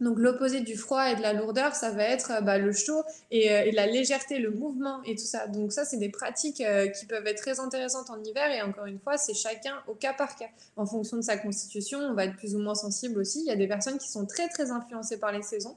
Donc, 0.00 0.18
l'opposé 0.18 0.60
du 0.60 0.76
froid 0.76 1.10
et 1.10 1.16
de 1.16 1.22
la 1.22 1.32
lourdeur, 1.32 1.74
ça 1.74 1.90
va 1.90 2.04
être 2.04 2.42
bah, 2.42 2.58
le 2.58 2.72
chaud 2.72 3.02
et, 3.30 3.50
euh, 3.50 3.64
et, 3.64 3.72
la 3.72 3.86
légèreté, 3.86 4.38
le 4.38 4.50
mouvement 4.50 5.02
et 5.04 5.14
tout 5.14 5.24
ça. 5.24 5.46
Donc, 5.46 5.72
ça, 5.72 5.84
c'est 5.84 5.96
des 5.96 6.10
pratiques 6.10 6.60
euh, 6.60 6.88
qui 6.88 7.06
peuvent 7.06 7.26
être 7.26 7.40
très 7.40 7.60
intéressantes 7.60 8.10
en 8.10 8.22
hiver. 8.22 8.50
Et 8.50 8.60
encore 8.62 8.86
une 8.86 8.98
fois, 8.98 9.16
c'est 9.16 9.34
chacun 9.34 9.74
au 9.88 9.94
cas 9.94 10.12
par 10.12 10.36
cas. 10.36 10.48
En 10.76 10.84
fonction 10.84 11.16
de 11.16 11.22
sa 11.22 11.38
constitution, 11.38 11.98
on 12.00 12.14
va 12.14 12.26
être 12.26 12.36
plus 12.36 12.54
ou 12.54 12.58
moins 12.58 12.74
sensible 12.74 13.18
aussi. 13.18 13.40
Il 13.40 13.46
y 13.46 13.50
a 13.50 13.56
des 13.56 13.68
personnes 13.68 13.98
qui 13.98 14.08
sont 14.08 14.26
très, 14.26 14.48
très 14.48 14.70
influencées 14.70 15.18
par 15.18 15.32
les 15.32 15.42
saisons. 15.42 15.76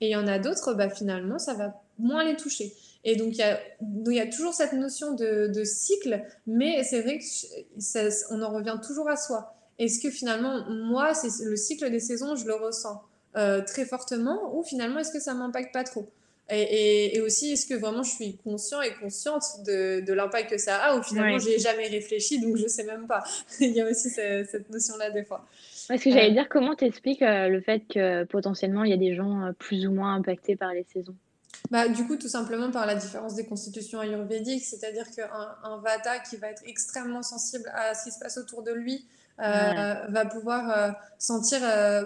Et 0.00 0.08
il 0.08 0.10
y 0.10 0.16
en 0.16 0.26
a 0.26 0.38
d'autres, 0.38 0.74
bah, 0.74 0.90
finalement, 0.90 1.38
ça 1.38 1.54
va 1.54 1.80
moins 1.98 2.24
les 2.24 2.36
toucher. 2.36 2.74
Et 3.04 3.16
donc, 3.16 3.36
il 3.36 4.14
y 4.14 4.20
a, 4.20 4.26
toujours 4.26 4.52
cette 4.52 4.72
notion 4.72 5.14
de, 5.14 5.62
cycle, 5.64 6.22
mais 6.46 6.82
c'est 6.84 7.02
vrai 7.02 7.18
qu'on 7.18 8.42
en 8.42 8.50
revient 8.50 8.78
toujours 8.84 9.08
à 9.08 9.16
soi. 9.16 9.54
Est-ce 9.78 10.00
que 10.00 10.10
finalement, 10.10 10.68
moi, 10.68 11.14
c'est 11.14 11.44
le 11.44 11.56
cycle 11.56 11.90
des 11.90 12.00
saisons, 12.00 12.36
je 12.36 12.46
le 12.46 12.54
ressens? 12.54 13.02
Euh, 13.36 13.62
très 13.62 13.84
fortement, 13.84 14.56
ou 14.56 14.62
finalement, 14.62 15.00
est-ce 15.00 15.12
que 15.12 15.20
ça 15.20 15.34
m'impacte 15.34 15.72
pas 15.72 15.84
trop? 15.84 16.08
Et, 16.52 17.20
aussi, 17.20 17.52
est-ce 17.52 17.64
que 17.64 17.74
vraiment 17.74 18.02
je 18.02 18.10
suis 18.10 18.36
conscient 18.38 18.82
et 18.82 18.92
consciente 19.00 19.44
de, 19.64 20.12
l'impact 20.12 20.50
que 20.50 20.58
ça 20.58 20.78
a, 20.78 20.96
ou 20.96 21.02
finalement, 21.02 21.38
j'ai 21.38 21.60
jamais 21.60 21.86
réfléchi, 21.86 22.40
donc 22.40 22.56
je 22.56 22.66
sais 22.66 22.82
même 22.82 23.06
pas. 23.06 23.22
il 23.60 23.70
y 23.70 23.80
a 23.80 23.88
aussi 23.88 24.10
cette, 24.10 24.68
notion-là 24.68 25.10
des 25.10 25.22
fois. 25.22 25.46
Parce 25.86 26.02
que 26.02 26.10
j'allais 26.10 26.30
euh. 26.30 26.34
dire, 26.34 26.48
comment 26.48 26.74
t'expliques 26.74 27.22
euh, 27.22 27.48
le 27.48 27.60
fait 27.60 27.82
que 27.88 28.24
potentiellement 28.24 28.82
il 28.82 28.90
y 28.90 28.94
a 28.94 28.96
des 28.96 29.14
gens 29.14 29.52
plus 29.60 29.86
ou 29.86 29.92
moins 29.92 30.16
impactés 30.16 30.56
par 30.56 30.72
les 30.72 30.84
saisons? 30.92 31.14
Bah, 31.70 31.88
du 31.88 32.04
coup, 32.04 32.16
tout 32.16 32.28
simplement 32.28 32.70
par 32.72 32.86
la 32.86 32.96
différence 32.96 33.36
des 33.36 33.44
constitutions 33.44 34.00
ayurvédiques, 34.00 34.64
c'est-à-dire 34.64 35.08
qu'un 35.14 35.54
un 35.62 35.78
vata 35.78 36.18
qui 36.18 36.36
va 36.36 36.48
être 36.48 36.62
extrêmement 36.66 37.22
sensible 37.22 37.70
à 37.74 37.94
ce 37.94 38.04
qui 38.04 38.10
se 38.10 38.18
passe 38.18 38.38
autour 38.38 38.64
de 38.64 38.72
lui 38.72 39.04
euh, 39.42 39.94
va 40.08 40.26
pouvoir 40.26 40.70
euh, 40.70 40.90
sentir 41.18 41.60
euh, 41.62 42.04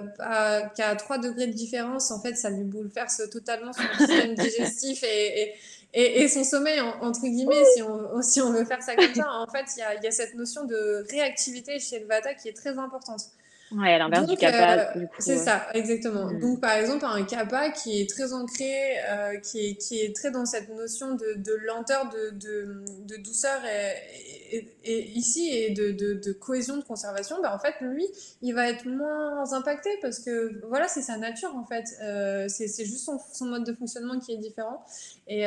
qu'à 0.77 0.95
3 0.95 1.19
degrés 1.19 1.49
de 1.49 1.53
différence, 1.53 2.11
en 2.11 2.21
fait, 2.21 2.35
ça 2.37 2.51
lui 2.51 2.65
bouleverse 2.65 3.23
totalement 3.31 3.73
son 3.73 3.83
système 3.99 4.35
digestif 4.35 5.03
et, 5.03 5.55
et, 5.93 6.29
son 6.29 6.45
sommeil, 6.45 6.81
entre 6.81 7.23
guillemets, 7.23 7.65
si 8.23 8.41
on, 8.41 8.51
veut 8.51 8.65
faire 8.65 8.83
ça 8.83 8.95
comme 8.95 9.15
ça. 9.15 9.29
En 9.31 9.47
fait, 9.47 9.65
il 9.77 9.85
y 10.01 10.05
y 10.05 10.09
a, 10.09 10.11
cette 10.13 10.35
notion 10.35 10.65
de 10.65 11.07
réactivité 11.11 11.79
chez 11.81 12.01
le 12.01 12.07
vata 12.07 12.35
qui 12.35 12.49
est 12.49 12.57
très 12.57 12.79
importante. 12.79 13.23
Ouais, 13.77 13.95
à 13.95 13.99
l'inverse 13.99 14.27
du 14.27 14.37
kappa. 14.37 14.97
Euh, 14.97 15.07
c'est 15.19 15.39
ça, 15.39 15.67
exactement. 15.75 16.27
Hmm. 16.27 16.39
Donc, 16.39 16.61
par 16.61 16.73
exemple, 16.73 17.05
un 17.05 17.25
kappa 17.25 17.71
qui 17.71 18.01
est 18.01 18.09
très 18.09 18.33
ancré, 18.33 18.99
euh, 19.09 19.37
qui, 19.41 19.67
est, 19.69 19.75
qui 19.75 20.01
est 20.01 20.15
très 20.15 20.31
dans 20.31 20.47
cette 20.47 20.69
notion 20.69 21.15
de, 21.15 21.35
de 21.37 21.53
lenteur, 21.67 22.09
de, 22.11 22.31
de, 22.31 22.85
de 23.07 23.17
douceur 23.17 23.61
et, 23.65 24.69
et, 24.85 25.11
ici 25.11 25.51
et 25.51 25.71
de, 25.71 25.91
de, 25.93 26.33
cohésion, 26.33 26.77
de 26.77 26.85
conservation, 26.85 27.37
bah, 27.43 27.55
en 27.55 27.59
fait, 27.59 27.75
lui, 27.81 28.07
il 28.43 28.55
va 28.55 28.69
être 28.69 28.87
moins 28.87 29.53
impacté 29.53 29.91
parce 30.01 30.21
que 30.21 30.61
voilà, 30.69 30.87
c'est 30.89 31.03
sa 31.03 31.17
nature 31.17 31.55
en 31.57 31.65
fait. 31.65 31.85
Euh, 32.03 32.47
c'est 32.49 32.85
juste 32.85 33.05
son, 33.05 33.19
son, 33.33 33.47
mode 33.47 33.65
de 33.65 33.73
fonctionnement 33.73 34.19
qui 34.19 34.33
est 34.33 34.39
différent. 34.39 34.85
Et, 35.27 35.45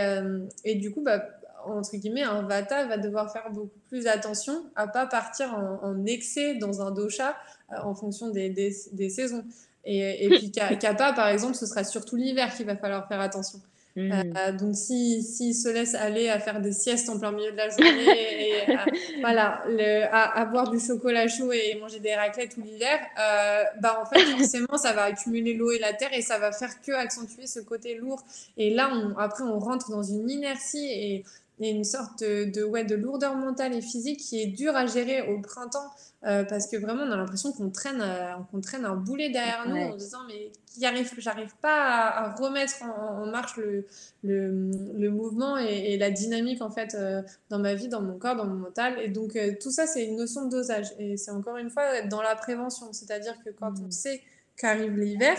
et 0.64 0.76
du 0.76 0.92
coup, 0.92 1.02
bah, 1.02 1.24
entre 1.66 1.96
guillemets, 1.98 2.24
un 2.24 2.42
vata 2.44 2.86
va 2.86 2.98
devoir 2.98 3.32
faire 3.32 3.50
beaucoup 3.52 3.80
plus 3.90 4.08
attention 4.08 4.66
à 4.76 4.88
pas 4.88 5.06
partir 5.06 5.54
en, 5.56 6.06
excès 6.06 6.56
dans 6.56 6.82
un 6.82 6.92
dosha 6.92 7.30
euh, 7.30 7.34
en 7.70 7.96
fonction 7.96 8.30
des, 8.30 8.50
des, 8.50 9.10
saisons. 9.10 9.44
Et, 9.86 10.26
et 10.26 10.30
puis 10.38 10.52
kappa, 10.52 11.14
par 11.14 11.28
exemple, 11.28 11.56
ce 11.56 11.66
sera 11.66 11.84
surtout 11.84 12.16
l'hiver 12.16 12.54
qu'il 12.56 12.66
va 12.66 12.76
falloir 12.76 13.08
faire 13.08 13.22
attention. 13.22 13.60
Hmm. 13.98 14.12
Euh, 14.12 14.52
donc, 14.52 14.76
s'il 14.76 15.24
si, 15.24 15.56
se 15.56 15.70
laisse 15.70 15.96
aller 15.96 16.30
à 16.30 16.40
faire 16.40 16.62
des 16.62 16.72
siestes 16.72 17.10
en 17.10 17.18
plein 17.18 17.32
milieu 17.32 17.52
de 17.52 17.58
la 17.58 17.70
journée 17.70 18.06
et 18.68 18.72
à, 18.72 18.86
voilà, 19.22 19.64
le, 19.68 20.04
à, 20.12 20.46
boire 20.46 20.70
du 20.70 20.80
chocolat 20.80 21.28
chaud 21.28 21.52
et 21.52 21.76
manger 21.82 22.00
des 22.00 22.14
raclettes 22.14 22.54
tout 22.54 22.62
l'hiver, 22.62 23.00
euh, 23.20 23.64
bah 23.82 24.00
en 24.00 24.06
fait, 24.06 24.20
forcément, 24.38 24.78
ça 24.78 24.94
va 24.94 25.06
accumuler 25.06 25.56
l'eau 25.56 25.72
et 25.72 25.80
la 25.80 25.94
terre 25.94 26.14
et 26.14 26.22
ça 26.22 26.38
va 26.38 26.52
faire 26.52 26.80
que 26.80 26.92
accentuer 26.92 27.48
ce 27.48 27.60
côté 27.60 27.96
lourd. 27.96 28.24
Et 28.56 28.70
là, 28.70 28.92
on, 28.94 29.18
après, 29.18 29.44
on 29.44 29.58
rentre 29.58 29.90
dans 29.90 30.04
une 30.04 30.30
inertie 30.30 30.86
et 30.92 31.26
il 31.60 31.68
y 31.68 31.70
a 31.70 31.74
une 31.74 31.84
sorte 31.84 32.24
de, 32.24 32.64
ouais, 32.64 32.84
de 32.84 32.96
lourdeur 32.96 33.36
mentale 33.36 33.74
et 33.74 33.82
physique 33.82 34.20
qui 34.20 34.42
est 34.42 34.48
dure 34.48 34.76
à 34.76 34.86
gérer 34.86 35.22
au 35.22 35.42
printemps 35.42 35.90
euh, 36.26 36.44
parce 36.44 36.68
que 36.68 36.78
vraiment 36.78 37.04
on 37.04 37.12
a 37.12 37.16
l'impression 37.16 37.52
qu'on 37.52 37.70
traîne, 37.70 38.02
euh, 38.02 38.34
qu'on 38.52 38.60
traîne 38.60 38.86
un 38.86 38.96
boulet 38.96 39.30
derrière 39.30 39.68
nous 39.68 39.76
en 39.76 39.96
disant 39.96 40.20
mais 40.28 40.52
j'arrive 40.80 41.56
pas 41.62 42.10
à, 42.10 42.36
remettre 42.36 42.84
en, 42.84 43.26
marche 43.28 43.58
le, 43.58 43.86
le, 44.24 44.72
le 44.98 45.10
mouvement 45.10 45.58
et, 45.58 45.98
la 45.98 46.12
dynamique 46.12 46.62
en 46.62 46.70
fait 46.70 46.96
euh, 46.96 47.22
dans 47.50 47.60
ma 47.60 47.76
vie, 47.76 47.88
dans 47.88 48.02
mon 48.02 48.18
corps, 48.18 48.36
dans 48.36 48.46
mon 48.46 48.56
mental. 48.56 49.00
Et 49.00 49.10
donc 49.10 49.38
tout 49.60 49.72
ça 49.72 49.88
c'est 49.88 50.06
une 50.06 50.18
notion 50.18 50.46
de 50.46 50.52
dosage. 50.52 50.88
Et 51.00 51.18
c'est 51.18 51.32
encore 51.32 51.58
une 51.58 51.70
fois 51.70 52.02
dans 52.04 52.22
la 52.22 52.36
prévention, 52.36 52.94
c'est-à-dire 52.94 53.36
que 53.44 53.50
quand 53.52 53.74
on 53.80 53.88
mmh. 53.88 53.92
sait 53.92 54.22
qu'arrive 54.58 54.98
l'hiver, 54.98 55.38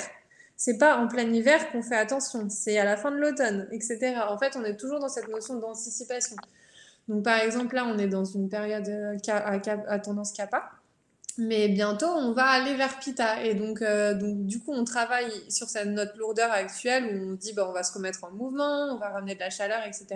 c'est 0.59 0.77
pas 0.77 0.99
en 0.99 1.07
plein 1.07 1.33
hiver 1.33 1.71
qu'on 1.71 1.83
fait 1.83 1.97
attention, 1.97 2.51
c'est 2.51 2.77
à 2.79 2.85
la 2.85 2.97
fin 2.97 3.13
de 3.13 3.17
l'automne, 3.17 3.69
etc. 3.71 4.17
En 4.29 4.37
fait, 4.37 4.57
on 4.57 4.65
est 4.65 4.77
toujours 4.77 4.99
dans 4.99 5.09
cette 5.09 5.29
notion 5.29 5.55
d'anticipation. 5.61 6.35
Donc, 7.07 7.23
par 7.23 7.39
exemple, 7.41 7.77
là, 7.77 7.87
on 7.87 7.97
est 7.97 8.09
dans 8.09 8.25
une 8.25 8.49
période 8.49 8.89
euh, 8.89 9.17
à, 9.29 9.99
tendance 10.01 10.33
kappa, 10.33 10.69
mais 11.39 11.69
bientôt, 11.69 12.09
on 12.09 12.33
va 12.33 12.47
aller 12.47 12.75
vers 12.75 12.99
Pita. 12.99 13.45
Et 13.45 13.55
donc, 13.55 13.83
euh, 13.83 14.15
donc 14.15 14.47
du 14.47 14.59
coup, 14.59 14.73
on 14.73 14.83
travaille 14.83 15.31
sur 15.49 15.69
cette, 15.69 15.87
notre 15.87 16.19
lourdeur 16.19 16.51
actuelle 16.51 17.05
où 17.05 17.31
on 17.31 17.35
dit, 17.35 17.53
bah, 17.53 17.65
on 17.69 17.73
va 17.73 17.85
se 17.85 17.93
remettre 17.93 18.25
en 18.25 18.33
mouvement, 18.33 18.89
on 18.93 18.99
va 18.99 19.11
ramener 19.11 19.37
de 19.37 19.41
la 19.41 19.51
chaleur, 19.51 19.87
etc. 19.87 20.07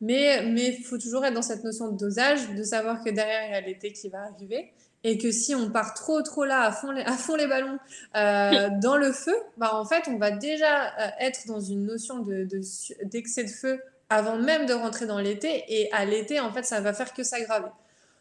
Mais 0.00 0.44
il 0.44 0.82
faut 0.82 0.98
toujours 0.98 1.24
être 1.24 1.34
dans 1.34 1.40
cette 1.40 1.62
notion 1.62 1.92
de 1.92 1.96
dosage, 1.96 2.50
de 2.50 2.64
savoir 2.64 3.04
que 3.04 3.10
derrière, 3.10 3.46
il 3.46 3.52
y 3.52 3.54
a 3.54 3.60
l'été 3.60 3.92
qui 3.92 4.08
va 4.08 4.22
arriver 4.22 4.72
et 5.04 5.18
que 5.18 5.30
si 5.30 5.54
on 5.54 5.70
part 5.70 5.94
trop 5.94 6.22
trop 6.22 6.44
là 6.44 6.62
à 6.62 6.72
fond 6.72 6.90
les, 6.92 7.02
à 7.02 7.12
fond 7.12 7.36
les 7.36 7.46
ballons 7.46 7.78
euh, 8.16 8.68
dans 8.80 8.96
le 8.96 9.12
feu, 9.12 9.34
bah 9.56 9.74
en 9.74 9.84
fait 9.84 10.04
on 10.08 10.16
va 10.16 10.30
déjà 10.30 10.86
euh, 10.86 11.08
être 11.20 11.46
dans 11.46 11.60
une 11.60 11.86
notion 11.86 12.20
de, 12.20 12.44
d'excès 13.04 13.44
de, 13.44 13.50
feu 13.50 13.80
avant 14.08 14.36
même 14.36 14.66
de 14.66 14.74
rentrer 14.74 15.06
dans 15.06 15.18
l'été 15.18 15.64
et 15.68 15.92
à 15.92 16.04
l'été 16.04 16.40
en 16.40 16.52
fait 16.52 16.64
ça 16.64 16.80
va 16.80 16.92
faire 16.92 17.12
que 17.12 17.22
s'aggraver. 17.22 17.68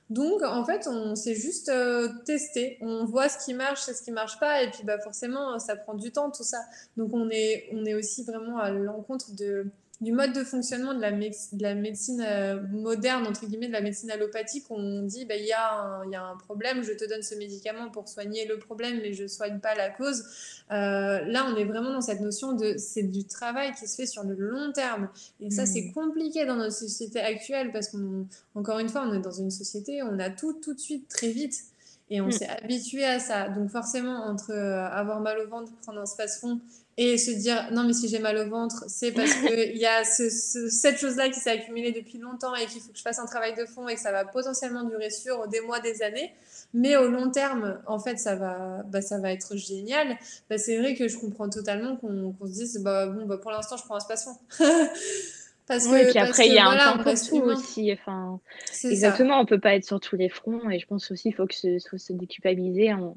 Donc 0.09 0.41
en 0.43 0.65
fait 0.65 0.87
on 0.87 1.15
s'est 1.15 1.35
juste 1.35 1.69
euh, 1.69 2.09
testé, 2.25 2.77
on 2.81 3.05
voit 3.05 3.29
ce 3.29 3.45
qui 3.45 3.53
marche 3.53 3.87
et 3.87 3.93
ce 3.93 4.01
qui 4.01 4.11
marche 4.11 4.39
pas 4.39 4.63
et 4.63 4.71
puis 4.71 4.83
bah 4.83 4.99
forcément 4.99 5.57
ça 5.59 5.75
prend 5.75 5.93
du 5.93 6.11
temps 6.11 6.31
tout 6.31 6.43
ça. 6.43 6.59
Donc 6.97 7.13
on 7.13 7.29
est 7.29 7.69
on 7.73 7.85
est 7.85 7.93
aussi 7.93 8.23
vraiment 8.23 8.57
à 8.57 8.71
l'encontre 8.71 9.33
de 9.35 9.67
du 10.01 10.11
mode 10.11 10.33
de 10.33 10.43
fonctionnement 10.43 10.95
de 10.95 10.99
la, 10.99 11.11
de 11.11 11.61
la 11.61 11.75
médecine 11.75 12.25
euh, 12.27 12.59
moderne, 12.71 13.27
entre 13.27 13.45
guillemets, 13.45 13.67
de 13.67 13.71
la 13.71 13.81
médecine 13.81 14.09
allopathique, 14.09 14.65
on 14.71 15.03
dit 15.03 15.25
bah, 15.25 15.35
il 15.35 15.45
y, 15.45 15.53
a 15.53 16.01
y, 16.09 16.15
a 16.15 16.23
un 16.23 16.37
problème, 16.37 16.83
je 16.83 16.93
te 16.93 17.07
donne 17.07 17.21
ce 17.21 17.35
médicament 17.35 17.91
pour 17.91 18.09
soigner 18.09 18.47
le 18.47 18.57
problème, 18.57 18.99
mais 19.03 19.13
je 19.13 19.23
ne 19.23 19.27
soigne 19.27 19.59
pas 19.59 19.75
la 19.75 19.91
cause. 19.91 20.25
Euh, 20.71 21.21
là, 21.25 21.45
on 21.47 21.55
est 21.55 21.65
vraiment 21.65 21.93
dans 21.93 22.01
cette 22.01 22.21
notion 22.21 22.53
de 22.53 22.77
c'est 22.77 23.03
du 23.03 23.25
travail 23.25 23.73
qui 23.79 23.87
se 23.87 23.95
fait 23.95 24.07
sur 24.07 24.23
le 24.23 24.33
long 24.33 24.71
terme. 24.71 25.07
Et 25.39 25.51
ça, 25.51 25.67
c'est 25.67 25.83
mmh. 25.83 25.93
compliqué 25.93 26.45
dans 26.45 26.55
notre 26.55 26.75
société 26.75 27.19
actuelle 27.19 27.71
parce 27.71 27.89
qu'encore 27.89 28.79
une 28.79 28.89
fois, 28.89 29.05
on 29.07 29.13
est 29.13 29.21
dans 29.21 29.31
une 29.31 29.51
société 29.51 30.01
où 30.01 30.07
on 30.07 30.17
a 30.17 30.31
tout 30.31 30.53
tout 30.53 30.73
de 30.73 30.79
suite 30.79 31.07
très 31.09 31.29
vite. 31.29 31.70
Et 32.11 32.21
on 32.21 32.27
mmh. 32.27 32.31
s'est 32.31 32.49
habitué 32.49 33.05
à 33.05 33.19
ça. 33.19 33.49
Donc 33.49 33.69
forcément, 33.69 34.25
entre 34.25 34.51
euh, 34.51 34.85
avoir 34.85 35.21
mal 35.21 35.39
au 35.39 35.49
ventre, 35.49 35.71
prendre 35.81 35.99
un 35.99 36.05
space-fond 36.05 36.59
et 36.97 37.17
se 37.17 37.31
dire 37.31 37.69
non 37.71 37.83
mais 37.83 37.93
si 37.93 38.07
j'ai 38.09 38.19
mal 38.19 38.37
au 38.37 38.49
ventre 38.49 38.83
c'est 38.87 39.11
parce 39.11 39.33
qu'il 39.47 39.77
y 39.77 39.85
a 39.85 40.03
cette 40.03 40.99
chose 40.99 41.15
là 41.15 41.29
qui 41.29 41.39
s'est 41.39 41.49
accumulée 41.49 41.91
depuis 41.91 42.17
longtemps 42.17 42.53
et 42.55 42.65
qu'il 42.65 42.81
faut 42.81 42.91
que 42.91 42.97
je 42.97 43.01
fasse 43.01 43.19
un 43.19 43.25
travail 43.25 43.55
de 43.55 43.65
fond 43.65 43.87
et 43.87 43.95
que 43.95 44.01
ça 44.01 44.11
va 44.11 44.25
potentiellement 44.25 44.83
durer 44.83 45.09
sur 45.09 45.47
des 45.47 45.61
mois 45.61 45.79
des 45.79 46.03
années 46.03 46.33
mais 46.73 46.97
au 46.97 47.07
long 47.07 47.31
terme 47.31 47.79
en 47.87 47.97
fait 47.97 48.17
ça 48.17 48.35
va 48.35 48.83
bah, 48.83 49.01
ça 49.01 49.19
va 49.19 49.31
être 49.31 49.55
génial 49.55 50.17
bah, 50.49 50.57
c'est 50.57 50.77
vrai 50.77 50.95
que 50.95 51.07
je 51.07 51.17
comprends 51.17 51.49
totalement 51.49 51.95
qu'on 51.95 52.35
se 52.45 52.51
dise 52.51 52.77
bah 52.83 53.07
bon 53.07 53.25
bah, 53.25 53.37
pour 53.37 53.51
l'instant 53.51 53.77
je 53.77 53.83
prends 53.83 53.95
un 53.95 54.01
space-fond 54.01 54.37
Parce 55.71 55.85
oui, 55.85 56.01
que, 56.01 56.07
et 56.07 56.09
puis 56.09 56.19
après, 56.19 56.47
il 56.47 56.53
y 56.53 56.57
a 56.57 56.67
un 56.67 56.75
temps 56.75 57.01
pour 57.01 57.13
tout 57.13 57.43
aussi. 57.43 57.93
Enfin, 57.93 58.41
exactement, 58.83 59.39
on 59.39 59.45
peut 59.45 59.59
pas 59.59 59.73
être 59.75 59.85
sur 59.85 60.01
tous 60.01 60.17
les 60.17 60.27
fronts. 60.27 60.69
Et 60.69 60.79
je 60.79 60.85
pense 60.85 61.09
aussi 61.11 61.29
qu'il 61.29 61.35
faut 61.35 61.47
que 61.47 61.55
se, 61.55 61.79
se 61.79 62.11
déculpabiliser 62.11 62.91
en, 62.91 63.15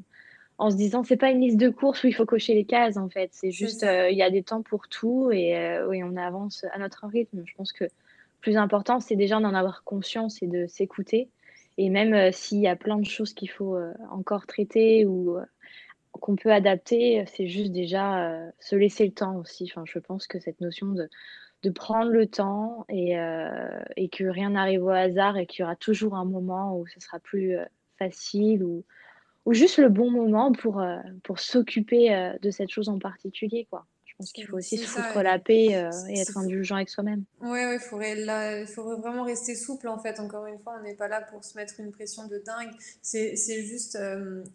en 0.59 0.71
se 0.71 0.77
disant 0.77 1.03
c'est 1.03 1.17
pas 1.17 1.31
une 1.31 1.41
liste 1.41 1.57
de 1.57 1.69
courses 1.69 2.05
où 2.05 2.07
il 2.07 2.15
faut 2.15 2.27
cocher 2.27 2.55
les 2.55 2.65
cases 2.65 2.97
en 2.97 3.09
fait. 3.09 3.31
C'est 3.33 3.51
juste 3.51 3.83
euh, 3.83 4.09
il 4.09 4.17
y 4.17 4.23
a 4.23 4.31
des 4.31 4.45
temps 4.45 4.63
pour 4.63 4.89
tout 4.89 5.31
et 5.33 5.59
euh, 5.59 5.89
oui 5.89 6.03
on 6.05 6.17
avance 6.17 6.65
à 6.73 6.79
notre 6.79 7.07
rythme. 7.07 7.43
Je 7.45 7.55
pense 7.57 7.73
que 7.73 7.85
le 7.85 7.91
plus 8.41 8.57
important 8.57 9.01
c'est 9.01 9.17
déjà 9.17 9.41
d'en 9.41 9.55
avoir 9.55 9.83
conscience 9.83 10.41
et 10.43 10.47
de 10.47 10.67
s'écouter. 10.69 11.29
Et 11.77 11.91
même 11.91 12.15
euh, 12.15 12.31
s'il 12.31 12.61
y 12.61 12.69
a 12.69 12.77
plein 12.77 12.99
de 12.99 13.07
choses 13.07 13.35
qu'il 13.35 13.51
faut 13.51 13.77
encore 14.13 14.47
traiter 14.47 15.05
ou 15.07 15.39
qu'on 16.13 16.37
peut 16.37 16.53
adapter 16.53 17.25
c'est 17.27 17.49
juste 17.49 17.73
déjà 17.73 18.39
se 18.61 18.77
laisser 18.77 19.07
le 19.07 19.13
temps 19.13 19.39
aussi. 19.39 19.69
Enfin 19.69 19.83
je 19.85 19.99
pense 19.99 20.29
que 20.29 20.39
cette 20.39 20.61
notion 20.61 20.87
de 20.87 21.09
de 21.65 21.71
prendre 21.71 22.11
le 22.11 22.27
temps 22.27 22.85
et, 22.89 23.17
et 23.97 24.09
que 24.09 24.25
rien 24.25 24.51
n'arrive 24.51 24.85
au 24.85 24.91
hasard 24.91 25.37
et 25.37 25.47
qu'il 25.47 25.63
y 25.63 25.65
aura 25.65 25.77
toujours 25.77 26.15
un 26.15 26.25
moment 26.25 26.79
où 26.79 26.87
ce 26.87 27.01
sera 27.01 27.19
plus 27.19 27.57
facile 27.99 28.63
ou 28.63 28.85
ou 29.47 29.53
juste 29.53 29.79
le 29.79 29.89
bon 29.89 30.11
moment 30.11 30.53
pour, 30.53 30.81
euh, 30.81 30.97
pour 31.23 31.39
s'occuper 31.39 32.15
euh, 32.15 32.33
de 32.41 32.51
cette 32.51 32.71
chose 32.71 32.89
en 32.89 32.99
particulier, 32.99 33.67
quoi. 33.71 33.87
Je 34.07 34.15
pense 34.17 34.33
qu'il 34.33 34.47
faut 34.47 34.57
aussi 34.57 34.79
se 34.79 34.87
foutre 34.87 35.23
la 35.25 35.41
paix 35.41 35.75
euh, 35.75 35.91
et 36.09 36.21
être 36.21 36.39
indulgent 36.39 36.77
avec 36.77 36.89
soi-même. 36.89 37.25
Oui, 37.41 37.59
il 37.73 37.81
faudrait, 37.81 38.61
il 38.61 38.67
faudrait 38.69 38.97
vraiment 39.01 39.25
rester 39.25 39.57
souple, 39.57 39.89
en 39.89 39.99
fait. 39.99 40.21
Encore 40.21 40.47
une 40.47 40.61
fois, 40.61 40.77
on 40.79 40.85
n'est 40.85 40.95
pas 40.95 41.09
là 41.09 41.21
pour 41.21 41.43
se 41.43 41.59
mettre 41.59 41.81
une 41.81 41.91
pression 41.91 42.29
de 42.29 42.39
dingue. 42.39 42.71
C'est 43.03 43.35
juste 43.35 43.99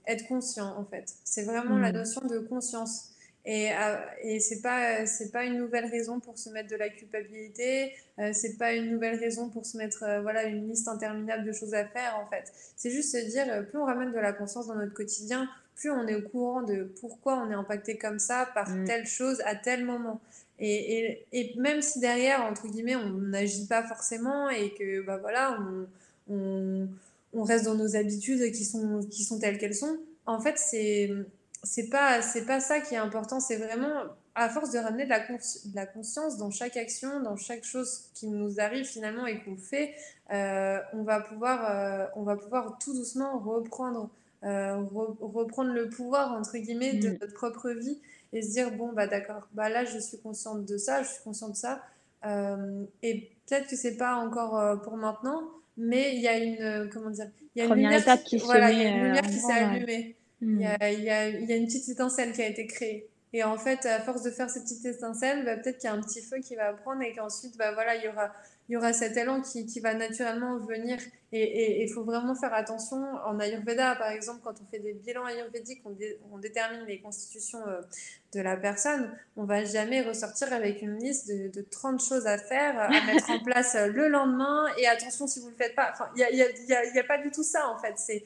être 0.08 0.28
conscient, 0.30 0.78
en 0.78 0.86
fait. 0.86 1.14
C'est 1.26 1.44
vraiment 1.44 1.78
la 1.78 1.92
mmh. 1.92 1.96
notion 1.96 2.22
de 2.26 2.40
conscience. 2.40 3.10
Et, 3.46 3.72
euh, 3.72 3.98
et 4.22 4.40
c'est 4.40 4.62
pas 4.62 5.06
c'est 5.06 5.32
pas 5.32 5.46
une 5.46 5.58
nouvelle 5.58 5.86
raison 5.86 6.20
pour 6.20 6.38
se 6.38 6.50
mettre 6.50 6.70
de 6.70 6.76
la 6.76 6.90
culpabilité. 6.90 7.94
Euh, 8.20 8.32
c'est 8.34 8.58
pas 8.58 8.74
une 8.74 8.92
nouvelle 8.92 9.18
raison 9.18 9.50
pour 9.50 9.66
se 9.66 9.78
mettre 9.78 10.04
euh, 10.04 10.22
voilà 10.22 10.44
une 10.44 10.70
liste 10.70 10.88
interminable 10.88 11.46
de 11.46 11.54
choses 11.54 11.74
à 11.74 11.86
faire 11.86 12.18
en 12.18 12.30
fait. 12.30 12.52
C'est 12.76 12.90
juste 12.90 13.12
se 13.12 13.26
dire 13.30 13.66
plus 13.70 13.80
on 13.80 13.86
ramène 13.86 14.12
de 14.12 14.20
la 14.20 14.34
conscience 14.34 14.68
dans 14.68 14.76
notre 14.76 14.94
quotidien, 14.94 15.50
plus 15.76 15.90
on 15.90 16.06
est 16.08 16.16
au 16.16 16.22
courant 16.22 16.64
de 16.64 16.84
pourquoi 17.00 17.38
on 17.38 17.50
est 17.50 17.56
impacté 17.56 17.98
comme 17.98 18.20
ça 18.20 18.50
par 18.54 18.70
mm. 18.70 18.86
telle 18.86 19.08
chose 19.08 19.42
à 19.46 19.56
tel 19.56 19.86
moment. 19.86 20.20
Et, 20.60 21.00
et, 21.00 21.26
et, 21.32 21.56
même 21.58 21.82
si 21.82 22.02
derrière 22.02 22.44
entre 22.44 22.68
guillemets 22.68 22.98
on 22.98 23.10
n'agit 23.10 23.66
pas 23.68 23.88
forcément 23.88 24.50
et 24.50 24.74
que 24.74 25.02
bah 25.02 25.16
voilà 25.16 25.58
on, 25.62 25.88
on, 26.34 26.90
on 27.32 27.44
reste 27.44 27.64
dans 27.64 27.76
nos 27.76 27.96
habitudes 27.96 28.52
qui 28.52 28.66
sont 28.66 29.00
qui 29.10 29.24
sont 29.24 29.40
telles 29.40 29.58
qu'elles 29.58 29.76
sont. 29.76 29.98
En 30.26 30.42
fait 30.42 30.58
c'est 30.58 31.10
c'est 31.64 31.90
pas 31.90 32.22
c'est 32.22 32.46
pas 32.46 32.60
ça 32.60 32.80
qui 32.80 32.96
est 32.96 33.00
important 33.00 33.40
c'est 33.40 33.58
vraiment 33.58 34.04
à 34.36 34.50
force 34.50 34.72
de 34.72 34.80
ramener 34.80 35.04
de 35.04 35.10
la, 35.10 35.20
de 35.20 35.76
la, 35.76 35.86
conscience 35.86 36.38
dans 36.38 36.52
chaque 36.52 36.78
action 36.78 37.22
dans 37.22 37.36
chaque 37.36 37.64
chose 37.64 38.06
qui 38.14 38.28
nous 38.28 38.60
arrive 38.60 38.86
finalement 38.86 39.26
et 39.26 39.44
qu'on 39.44 39.58
fait 39.58 39.94
euh, 40.32 40.80
on 40.94 41.04
va 41.04 41.20
pouvoir 41.20 41.70
euh, 41.70 42.06
on 42.16 42.24
va 42.24 42.38
pouvoir 42.38 42.78
tout 42.80 42.94
doucement 42.94 43.40
reprendre 43.40 44.10
euh, 44.44 44.78
reprendre 45.20 45.74
le 45.74 45.90
pouvoir 45.90 46.32
entre 46.32 46.58
guillemets 46.58 46.94
de 46.94 47.10
mm. 47.10 47.18
notre 47.20 47.34
propre 47.34 47.72
vie 47.72 48.00
et 48.32 48.42
se 48.42 48.52
dire 48.52 48.72
bon 48.72 48.94
bah 48.94 49.08
d'accord 49.08 49.48
bah 49.54 49.70
là 49.70 49.84
je 49.84 50.00
suis 50.00 50.20
consciente 50.20 50.66
de 50.66 50.78
ça 50.78 51.04
je 51.04 51.10
suis 51.10 51.24
consciente 51.24 51.52
de 51.52 51.58
ça 51.58 51.82
et 53.04 53.30
peut-être 53.48 53.68
que 53.68 53.76
c'est 53.76 53.98
pas 53.98 54.16
encore 54.16 54.82
pour 54.82 54.96
maintenant 54.96 55.42
mais 55.76 56.16
il 56.16 56.22
y 56.22 56.28
a 56.28 56.38
une 56.38 56.90
comment 56.90 57.10
dire 57.10 57.30
il 57.56 57.64
y 57.64 57.66
a 57.66 57.66
une 57.66 57.74
lumière 57.74 58.24
qui, 58.24 58.38
voilà, 58.38 58.72
y 58.72 58.86
a 58.86 58.90
une 58.90 59.04
lumière 59.06 59.24
qui 59.24 59.40
s'est 59.40 59.52
allumée 59.52 60.16
il 60.42 60.62
y, 60.62 60.66
a, 60.66 60.92
il, 60.92 61.04
y 61.04 61.10
a, 61.10 61.28
il 61.28 61.50
y, 61.50 61.54
a, 61.54 61.56
une 61.56 61.66
petite 61.66 61.90
étincelle 61.90 62.32
qui 62.32 62.42
a 62.42 62.48
été 62.48 62.66
créée. 62.66 63.10
Et 63.32 63.44
en 63.44 63.58
fait, 63.58 63.86
à 63.86 64.00
force 64.00 64.24
de 64.24 64.32
faire 64.32 64.50
cette 64.50 64.64
petite 64.64 64.86
étincelle, 64.86 65.46
bah, 65.46 65.58
peut-être 65.58 65.78
qu'il 65.78 65.90
y 65.90 65.94
a 65.94 65.96
un 65.96 66.02
petit 66.02 66.22
feu 66.22 66.38
qui 66.38 66.56
va 66.56 66.74
prendre 66.74 67.02
et 67.04 67.14
qu'ensuite, 67.14 67.58
bah, 67.58 67.74
voilà, 67.74 67.96
il 67.96 68.04
y 68.04 68.08
aura, 68.08 68.34
il 68.68 68.74
y 68.74 68.78
aura 68.78 68.92
cet 68.92 69.18
élan 69.18 69.42
qui, 69.42 69.68
qui 69.68 69.80
va 69.80 69.94
naturellement 69.94 70.58
venir. 70.58 70.98
Et 71.32 71.84
il 71.84 71.90
faut 71.94 72.04
vraiment 72.04 72.34
faire 72.34 72.56
attention. 72.56 72.98
En 73.26 73.40
Ayurveda, 73.40 73.96
par 73.96 74.10
exemple, 74.10 74.40
quand 74.44 74.56
on 74.62 74.66
fait 74.66 74.80
des 74.80 74.94
bilans 74.94 75.26
ayurvédiques, 75.26 75.82
on, 75.86 75.96
on 76.32 76.40
détermine 76.40 76.86
les 76.88 77.00
constitutions 77.00 77.60
euh, 77.68 77.82
de 78.34 78.42
la 78.42 78.58
personne, 78.58 79.12
on 79.38 79.44
va 79.44 79.64
jamais 79.64 80.02
ressortir 80.02 80.52
avec 80.52 80.82
une 80.82 80.98
liste 80.98 81.28
de, 81.30 81.50
de 81.50 81.62
30 81.62 82.04
choses 82.04 82.26
à 82.26 82.40
faire, 82.40 82.80
à 82.80 82.90
mettre 83.06 83.30
en 83.30 83.44
place 83.44 83.76
le 83.76 84.08
lendemain. 84.08 84.66
Et 84.80 84.88
attention 84.88 85.28
si 85.28 85.40
vous 85.40 85.48
ne 85.48 85.52
le 85.52 85.58
faites 85.58 85.76
pas. 85.76 85.92
Enfin, 85.92 86.10
il 86.16 86.36
n'y 86.36 87.00
a, 87.00 87.04
pas 87.04 87.20
du 87.20 87.30
tout 87.30 87.44
ça, 87.44 87.68
en 87.70 87.78
fait. 87.78 87.94
C'est 87.98 88.24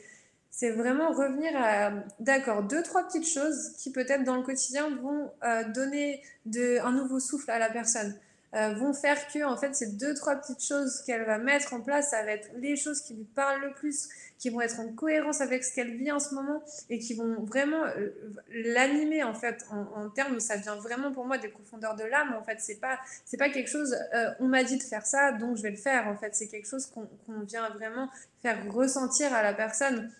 c'est 0.55 0.69
vraiment 0.69 1.11
revenir 1.11 1.51
à, 1.55 1.91
d'accord, 2.19 2.61
deux, 2.61 2.83
trois 2.83 3.07
petites 3.07 3.27
choses 3.27 3.71
qui 3.79 3.91
peut-être 3.91 4.23
dans 4.23 4.35
le 4.35 4.43
quotidien 4.43 4.87
vont 5.01 5.31
euh, 5.43 5.63
donner 5.69 6.21
de, 6.45 6.77
un 6.83 6.91
nouveau 6.91 7.19
souffle 7.19 7.49
à 7.49 7.57
la 7.57 7.71
personne, 7.71 8.15
euh, 8.53 8.75
vont 8.75 8.93
faire 8.93 9.17
que, 9.29 9.43
en 9.43 9.57
fait, 9.57 9.75
ces 9.75 9.87
deux, 9.93 10.13
trois 10.13 10.35
petites 10.35 10.63
choses 10.63 11.01
qu'elle 11.07 11.25
va 11.25 11.39
mettre 11.39 11.73
en 11.73 11.81
place, 11.81 12.11
ça 12.11 12.23
va 12.23 12.33
être 12.33 12.51
les 12.57 12.75
choses 12.75 13.01
qui 13.01 13.15
lui 13.15 13.23
parlent 13.23 13.61
le 13.61 13.73
plus, 13.73 14.07
qui 14.37 14.51
vont 14.51 14.61
être 14.61 14.79
en 14.79 14.89
cohérence 14.89 15.41
avec 15.41 15.63
ce 15.63 15.73
qu'elle 15.73 15.97
vit 15.97 16.11
en 16.11 16.19
ce 16.19 16.35
moment 16.35 16.61
et 16.91 16.99
qui 16.99 17.15
vont 17.15 17.43
vraiment 17.45 17.85
euh, 17.85 18.09
l'animer, 18.51 19.23
en 19.23 19.33
fait, 19.33 19.65
en, 19.71 20.07
termes 20.11 20.39
ça 20.39 20.57
vient 20.57 20.75
vraiment 20.75 21.11
pour 21.11 21.25
moi 21.25 21.39
des 21.39 21.49
profondeurs 21.49 21.95
de 21.95 22.03
l'âme. 22.03 22.31
En 22.39 22.43
fait, 22.43 22.59
c'est 22.59 22.79
pas, 22.79 22.99
c'est 23.25 23.37
pas 23.37 23.49
quelque 23.49 23.71
chose, 23.71 23.97
on 24.39 24.49
m'a 24.49 24.63
dit 24.63 24.77
de 24.77 24.83
faire 24.83 25.07
ça, 25.07 25.31
donc 25.31 25.57
je 25.57 25.63
vais 25.63 25.71
le 25.71 25.77
faire. 25.77 26.07
En 26.07 26.15
fait, 26.15 26.35
c'est 26.35 26.47
quelque 26.47 26.67
chose 26.67 26.85
qu'on 26.85 27.39
vient 27.39 27.67
vraiment 27.71 28.07
faire 28.43 28.71
ressentir 28.71 29.33
à 29.33 29.41
la 29.41 29.55
personne. 29.55 30.11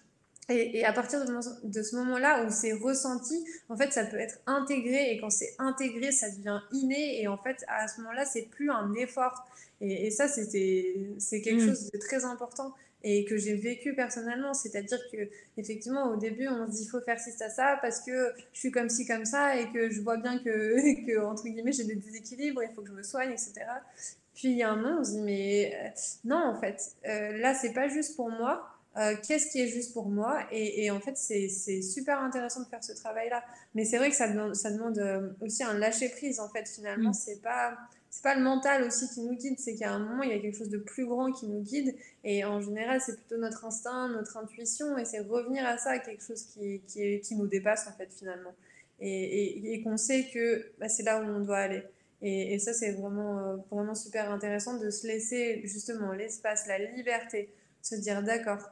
Et, 0.50 0.84
à 0.84 0.92
partir 0.92 1.24
de, 1.26 1.82
ce 1.82 1.96
moment-là 1.96 2.46
où 2.46 2.52
c'est 2.52 2.74
ressenti, 2.74 3.46
en 3.70 3.78
fait, 3.78 3.94
ça 3.94 4.06
peut 4.06 4.20
être 4.20 4.40
intégré. 4.46 5.12
Et 5.12 5.20
quand 5.20 5.30
c'est 5.30 5.56
intégré, 5.58 6.12
ça 6.12 6.30
devient 6.30 6.60
inné. 6.74 7.22
Et 7.22 7.28
en 7.28 7.38
fait, 7.38 7.64
à 7.68 7.88
ce 7.88 8.02
moment-là, 8.02 8.26
c'est 8.26 8.44
plus 8.44 8.70
un 8.70 8.94
effort. 8.96 9.46
Et, 9.80 10.12
ça, 10.12 10.28
c'est 10.28 10.48
quelque 11.42 11.64
mm. 11.64 11.68
chose 11.68 11.92
de 11.92 11.98
très 11.98 12.26
important 12.26 12.74
et 13.04 13.26
que 13.26 13.38
j'ai 13.38 13.56
vécu 13.56 13.96
personnellement. 13.96 14.54
C'est-à-dire 14.54 15.00
que 15.12 15.30
effectivement, 15.58 16.12
au 16.12 16.16
début, 16.16 16.48
on 16.48 16.66
se 16.68 16.72
dit 16.72 16.84
il 16.84 16.90
faut 16.90 17.02
faire 17.02 17.20
ci, 17.20 17.32
ça, 17.32 17.50
ça, 17.50 17.78
parce 17.82 18.02
que 18.02 18.34
je 18.54 18.60
suis 18.60 18.72
comme 18.72 18.90
ci, 18.90 19.06
comme 19.06 19.26
ça, 19.26 19.58
et 19.58 19.70
que 19.72 19.90
je 19.90 20.02
vois 20.02 20.18
bien 20.18 20.40
que, 20.40 21.06
que 21.06 21.22
entre 21.22 21.44
guillemets, 21.44 21.74
j'ai 21.74 21.84
des 21.84 21.96
déséquilibres, 21.96 22.64
il 22.64 22.74
faut 22.74 22.82
que 22.82 22.90
je 22.90 22.94
me 22.94 23.04
soigne, 23.04 23.32
etc. 23.32 23.54
Puis 24.34 24.50
il 24.50 24.58
y 24.58 24.64
a 24.64 24.72
un 24.72 24.76
moment, 24.76 25.00
on 25.00 25.04
se 25.04 25.12
dit 25.12 25.22
mais 25.22 25.74
euh, 25.76 25.90
non, 26.24 26.44
en 26.44 26.60
fait, 26.60 26.96
euh, 27.08 27.38
là, 27.38 27.54
c'est 27.54 27.74
pas 27.74 27.88
juste 27.88 28.16
pour 28.16 28.30
moi. 28.30 28.70
Euh, 28.96 29.16
qu'est-ce 29.28 29.52
qui 29.52 29.60
est 29.60 29.68
juste 29.68 29.92
pour 29.94 30.08
moi 30.08 30.46
et, 30.52 30.86
et 30.86 30.92
en 30.92 31.00
fait, 31.00 31.18
c'est 31.18 31.82
super 31.82 32.20
intéressant 32.20 32.62
de 32.62 32.68
faire 32.68 32.84
ce 32.84 32.94
travail-là. 32.94 33.44
Mais 33.74 33.86
c'est 33.86 33.98
vrai 33.98 34.10
que 34.10 34.16
ça 34.16 34.28
demande, 34.28 34.56
ça 34.56 34.70
demande 34.72 35.00
euh, 35.00 35.30
aussi 35.42 35.64
un 35.64 35.74
lâcher-prise, 35.74 36.40
en 36.40 36.50
fait, 36.50 36.68
finalement. 36.68 37.10
Mm. 37.10 37.14
C'est 37.14 37.42
pas 37.42 37.76
c'est 38.14 38.22
pas 38.22 38.36
le 38.36 38.44
mental 38.44 38.84
aussi 38.84 39.10
qui 39.10 39.22
nous 39.22 39.34
guide, 39.34 39.58
c'est 39.58 39.74
qu'à 39.74 39.92
un 39.92 39.98
moment, 39.98 40.22
il 40.22 40.30
y 40.30 40.34
a 40.34 40.40
quelque 40.40 40.56
chose 40.56 40.70
de 40.70 40.78
plus 40.78 41.04
grand 41.04 41.32
qui 41.32 41.48
nous 41.48 41.62
guide. 41.62 41.96
Et 42.24 42.46
en 42.46 42.62
général, 42.62 43.02
c'est 43.02 43.16
plutôt 43.16 43.38
notre 43.38 43.66
instinct, 43.66 44.08
notre 44.10 44.38
intuition, 44.38 45.00
et 45.00 45.06
c'est 45.06 45.22
revenir 45.22 45.66
à 45.66 45.80
ça, 45.80 45.98
quelque 45.98 46.24
chose 46.24 46.44
qui, 46.44 46.80
qui, 46.88 47.20
qui, 47.22 47.36
nous 47.36 47.48
dépasse, 47.48 47.88
en 47.88 47.92
fait, 47.94 48.14
finalement. 48.14 48.54
Et, 49.00 49.74
et, 49.74 49.82
qu'on 49.82 49.98
sait 49.98 50.28
que 50.32 50.64
bah, 50.80 50.90
c'est 50.90 51.02
là 51.02 51.24
où 51.24 51.26
on 51.26 51.40
doit 51.40 51.58
aller. 51.58 51.82
Et, 52.22 52.54
et 52.54 52.60
ça, 52.60 52.72
c'est 52.72 52.92
vraiment, 52.92 53.40
euh, 53.40 53.58
vraiment 53.72 53.96
super 53.96 54.30
intéressant 54.32 54.78
de 54.78 54.92
se 54.92 55.08
laisser 55.08 55.62
justement 55.64 56.12
l'espace, 56.14 56.68
la 56.68 56.78
liberté, 56.78 57.50
se 57.82 57.96
dire 57.96 58.22
d'accord, 58.22 58.70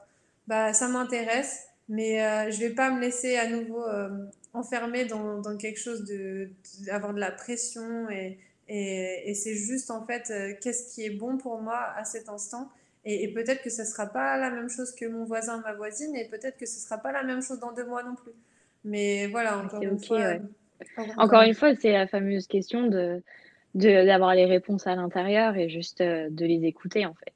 bah, 0.47 0.73
ça 0.73 0.87
m'intéresse, 0.87 1.67
mais 1.89 2.23
euh, 2.23 2.51
je 2.51 2.59
vais 2.59 2.71
pas 2.71 2.91
me 2.91 2.99
laisser 2.99 3.37
à 3.37 3.47
nouveau 3.49 3.83
euh, 3.85 4.09
enfermer 4.53 5.05
dans, 5.05 5.39
dans, 5.39 5.57
quelque 5.57 5.79
chose 5.79 6.05
de, 6.05 6.49
d'avoir 6.85 7.13
de 7.13 7.19
la 7.19 7.31
pression 7.31 8.09
et, 8.09 8.39
et, 8.67 9.29
et 9.29 9.33
c'est 9.33 9.55
juste 9.55 9.91
en 9.91 10.05
fait 10.05 10.31
euh, 10.31 10.53
qu'est-ce 10.61 10.93
qui 10.93 11.05
est 11.05 11.09
bon 11.09 11.37
pour 11.37 11.61
moi 11.61 11.93
à 11.95 12.05
cet 12.05 12.29
instant. 12.29 12.69
Et, 13.03 13.23
et 13.23 13.33
peut-être 13.33 13.61
que 13.63 13.69
ce 13.69 13.83
sera 13.83 14.05
pas 14.05 14.37
la 14.37 14.51
même 14.51 14.69
chose 14.69 14.93
que 14.93 15.05
mon 15.05 15.25
voisin 15.25 15.61
ma 15.61 15.73
voisine 15.73 16.15
et 16.15 16.25
peut-être 16.25 16.57
que 16.57 16.65
ce 16.65 16.79
sera 16.79 16.97
pas 16.97 17.11
la 17.11 17.23
même 17.23 17.41
chose 17.41 17.59
dans 17.59 17.71
deux 17.71 17.85
mois 17.85 18.03
non 18.03 18.15
plus. 18.15 18.33
Mais 18.83 19.27
voilà 19.27 19.57
encore 19.57 19.81
une 19.81 19.99
fois 19.99 20.33
encore 21.17 21.41
une 21.43 21.53
fois. 21.53 21.75
c'est 21.75 21.91
la 21.91 22.07
fameuse 22.07 22.47
question 22.47 22.87
de 22.87 23.21
d'avoir 23.75 24.35
les 24.35 24.45
réponses 24.45 24.87
à 24.87 24.95
l'intérieur 24.95 25.55
et 25.55 25.69
juste 25.69 26.01
de 26.01 26.45
les 26.45 26.65
écouter 26.65 27.05
en 27.05 27.13
fait 27.13 27.33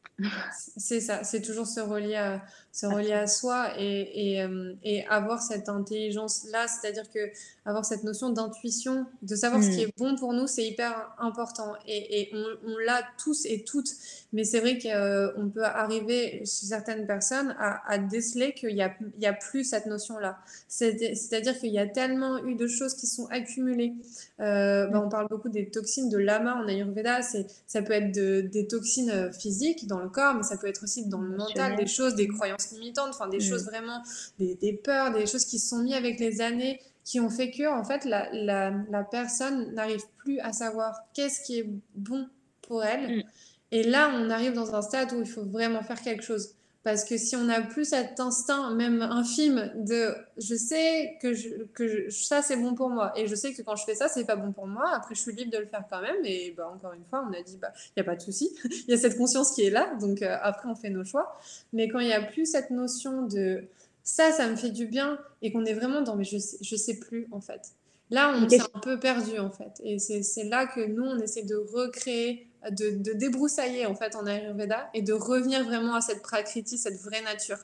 c'est 0.77 1.01
ça, 1.01 1.23
c'est 1.23 1.41
toujours 1.41 1.67
se 1.67 1.79
relier 1.79 2.15
à, 2.15 2.41
se 2.71 2.85
relier 2.85 3.13
à 3.13 3.27
soi 3.27 3.71
et, 3.77 4.33
et, 4.33 4.41
euh, 4.43 4.73
et 4.83 5.05
avoir 5.07 5.41
cette 5.41 5.67
intelligence-là, 5.67 6.67
c'est-à-dire 6.67 7.09
que 7.09 7.31
avoir 7.65 7.83
cette 7.83 8.03
notion 8.03 8.29
d'intuition, 8.29 9.05
de 9.21 9.35
savoir 9.35 9.61
ce 9.61 9.69
qui 9.69 9.85
hmm. 9.85 9.89
est 9.89 9.97
bon 9.97 10.15
pour 10.15 10.33
nous, 10.33 10.47
c'est 10.47 10.65
hyper 10.65 11.13
important. 11.17 11.73
Et, 11.85 12.21
et 12.21 12.29
on, 12.33 12.45
on 12.71 12.77
l'a 12.77 13.01
tous 13.17 13.45
et 13.45 13.63
toutes, 13.63 13.89
mais 14.35 14.43
c'est 14.43 14.59
vrai 14.59 14.77
qu'on 14.77 14.89
euh, 14.89 15.47
peut 15.53 15.63
arriver 15.63 16.39
chez 16.39 16.65
certaines 16.65 17.07
personnes 17.07 17.55
à, 17.57 17.89
à 17.89 17.97
déceler 17.97 18.53
qu'il 18.53 18.75
n'y 18.75 18.81
a, 18.81 19.33
plus 19.33 19.63
cette 19.63 19.85
notion-là. 19.85 20.37
C'est-à-dire 20.67 21.57
qu'il 21.57 21.71
y 21.71 21.79
a 21.79 21.87
tellement 21.87 22.43
eu 22.43 22.55
de 22.55 22.67
choses 22.67 22.95
qui 22.95 23.07
sont 23.07 23.27
accumulées. 23.27 23.93
Euh, 24.41 24.87
bah, 24.87 25.01
on 25.01 25.07
parle 25.07 25.27
beaucoup 25.29 25.47
des 25.47 25.69
toxines 25.69 26.09
de 26.09 26.17
lama 26.17 26.61
en 26.61 26.67
Ayurveda, 26.67 27.21
ça 27.21 27.81
peut 27.81 27.93
être 27.93 28.11
de, 28.11 28.41
des 28.41 28.67
toxines 28.67 29.31
physiques 29.31 29.87
dans 29.87 29.99
le 29.99 30.09
corps, 30.09 30.35
mais 30.35 30.43
ça 30.43 30.57
peut 30.57 30.67
être 30.67 30.83
aussi 30.83 31.07
dans 31.07 31.21
le 31.21 31.37
mental, 31.37 31.77
des 31.77 31.87
choses, 31.87 32.15
des 32.15 32.27
croyances 32.27 32.73
limitantes, 32.73 33.11
enfin 33.11 33.29
des 33.29 33.37
mm. 33.37 33.41
choses 33.41 33.63
vraiment, 33.63 34.03
des, 34.37 34.55
des, 34.55 34.73
peurs, 34.73 35.13
des 35.13 35.27
choses 35.27 35.45
qui 35.45 35.59
se 35.59 35.69
sont 35.69 35.79
mises 35.79 35.95
avec 35.95 36.19
les 36.19 36.41
années, 36.41 36.81
qui 37.05 37.21
ont 37.21 37.29
fait 37.29 37.51
que 37.51 37.71
en 37.73 37.85
fait 37.85 38.03
la, 38.03 38.27
la, 38.33 38.73
la 38.89 39.03
personne 39.05 39.73
n'arrive 39.73 40.03
plus 40.17 40.39
à 40.41 40.51
savoir 40.51 40.93
qu'est-ce 41.13 41.39
qui 41.39 41.59
est 41.59 41.69
bon 41.95 42.27
pour 42.63 42.83
elle. 42.83 43.19
Mm. 43.19 43.23
Et 43.71 43.83
là, 43.83 44.11
on 44.15 44.29
arrive 44.29 44.53
dans 44.53 44.75
un 44.75 44.81
stade 44.81 45.13
où 45.13 45.19
il 45.19 45.27
faut 45.27 45.43
vraiment 45.43 45.81
faire 45.83 46.01
quelque 46.01 46.23
chose. 46.23 46.55
Parce 46.85 47.03
que 47.03 47.17
si 47.17 47.35
on 47.35 47.45
n'a 47.45 47.61
plus 47.61 47.85
cet 47.85 48.19
instinct, 48.19 48.69
même 48.75 49.01
infime, 49.01 49.71
de 49.75 50.13
je 50.37 50.53
sais 50.53 51.17
que, 51.19 51.33
je, 51.33 51.49
que 51.73 52.11
ça 52.11 52.43
c'est 52.43 52.57
bon 52.57 52.75
pour 52.75 52.91
moi 52.91 53.11
et 53.17 53.25
je 53.25 53.33
sais 53.33 53.53
que 53.53 53.63
quand 53.63 53.75
je 53.75 53.83
fais 53.85 53.95
ça 53.95 54.07
c'est 54.07 54.23
pas 54.23 54.35
bon 54.35 54.51
pour 54.51 54.67
moi, 54.67 54.91
après 54.93 55.15
je 55.15 55.19
suis 55.21 55.33
libre 55.33 55.51
de 55.51 55.57
le 55.57 55.65
faire 55.65 55.83
quand 55.89 55.99
même. 55.99 56.23
Et 56.23 56.53
bah, 56.55 56.71
encore 56.71 56.93
une 56.93 57.03
fois, 57.05 57.27
on 57.27 57.33
a 57.33 57.41
dit 57.41 57.57
bah 57.57 57.73
il 57.75 57.93
n'y 57.97 58.01
a 58.01 58.03
pas 58.03 58.15
de 58.15 58.21
souci, 58.21 58.55
il 58.65 58.91
y 58.91 58.93
a 58.93 58.97
cette 58.97 59.17
conscience 59.17 59.53
qui 59.53 59.63
est 59.63 59.71
là, 59.71 59.95
donc 59.99 60.21
euh, 60.21 60.37
après 60.43 60.69
on 60.69 60.75
fait 60.75 60.91
nos 60.91 61.03
choix. 61.03 61.39
Mais 61.73 61.87
quand 61.87 61.97
il 61.97 62.05
n'y 62.05 62.13
a 62.13 62.21
plus 62.21 62.45
cette 62.45 62.69
notion 62.69 63.23
de 63.23 63.63
ça, 64.03 64.31
ça 64.31 64.47
me 64.47 64.55
fait 64.55 64.69
du 64.69 64.85
bien 64.85 65.17
et 65.41 65.51
qu'on 65.51 65.65
est 65.65 65.73
vraiment 65.73 66.03
dans 66.03 66.15
mais 66.15 66.23
je 66.23 66.37
sais, 66.37 66.57
je 66.61 66.75
sais 66.75 66.99
plus 66.99 67.27
en 67.31 67.41
fait. 67.41 67.71
Là, 68.11 68.31
on 68.35 68.47
s'est 68.47 68.61
un 68.61 68.79
peu 68.79 68.99
perdu 68.99 69.39
en 69.39 69.49
fait. 69.49 69.81
Et 69.83 69.97
c'est 69.97 70.43
là 70.43 70.67
que 70.67 70.85
nous, 70.85 71.03
on 71.03 71.17
essaie 71.17 71.41
de 71.41 71.55
recréer 71.55 72.47
de, 72.71 72.91
de, 72.91 73.13
débroussailler 73.13 73.85
en 73.85 73.95
fait 73.95 74.15
en 74.15 74.25
Ayurveda 74.25 74.89
et 74.93 75.01
de 75.01 75.13
revenir 75.13 75.63
vraiment 75.63 75.95
à 75.95 76.01
cette 76.01 76.21
prakriti, 76.21 76.77
cette 76.77 76.99
vraie 77.01 77.21
nature. 77.21 77.57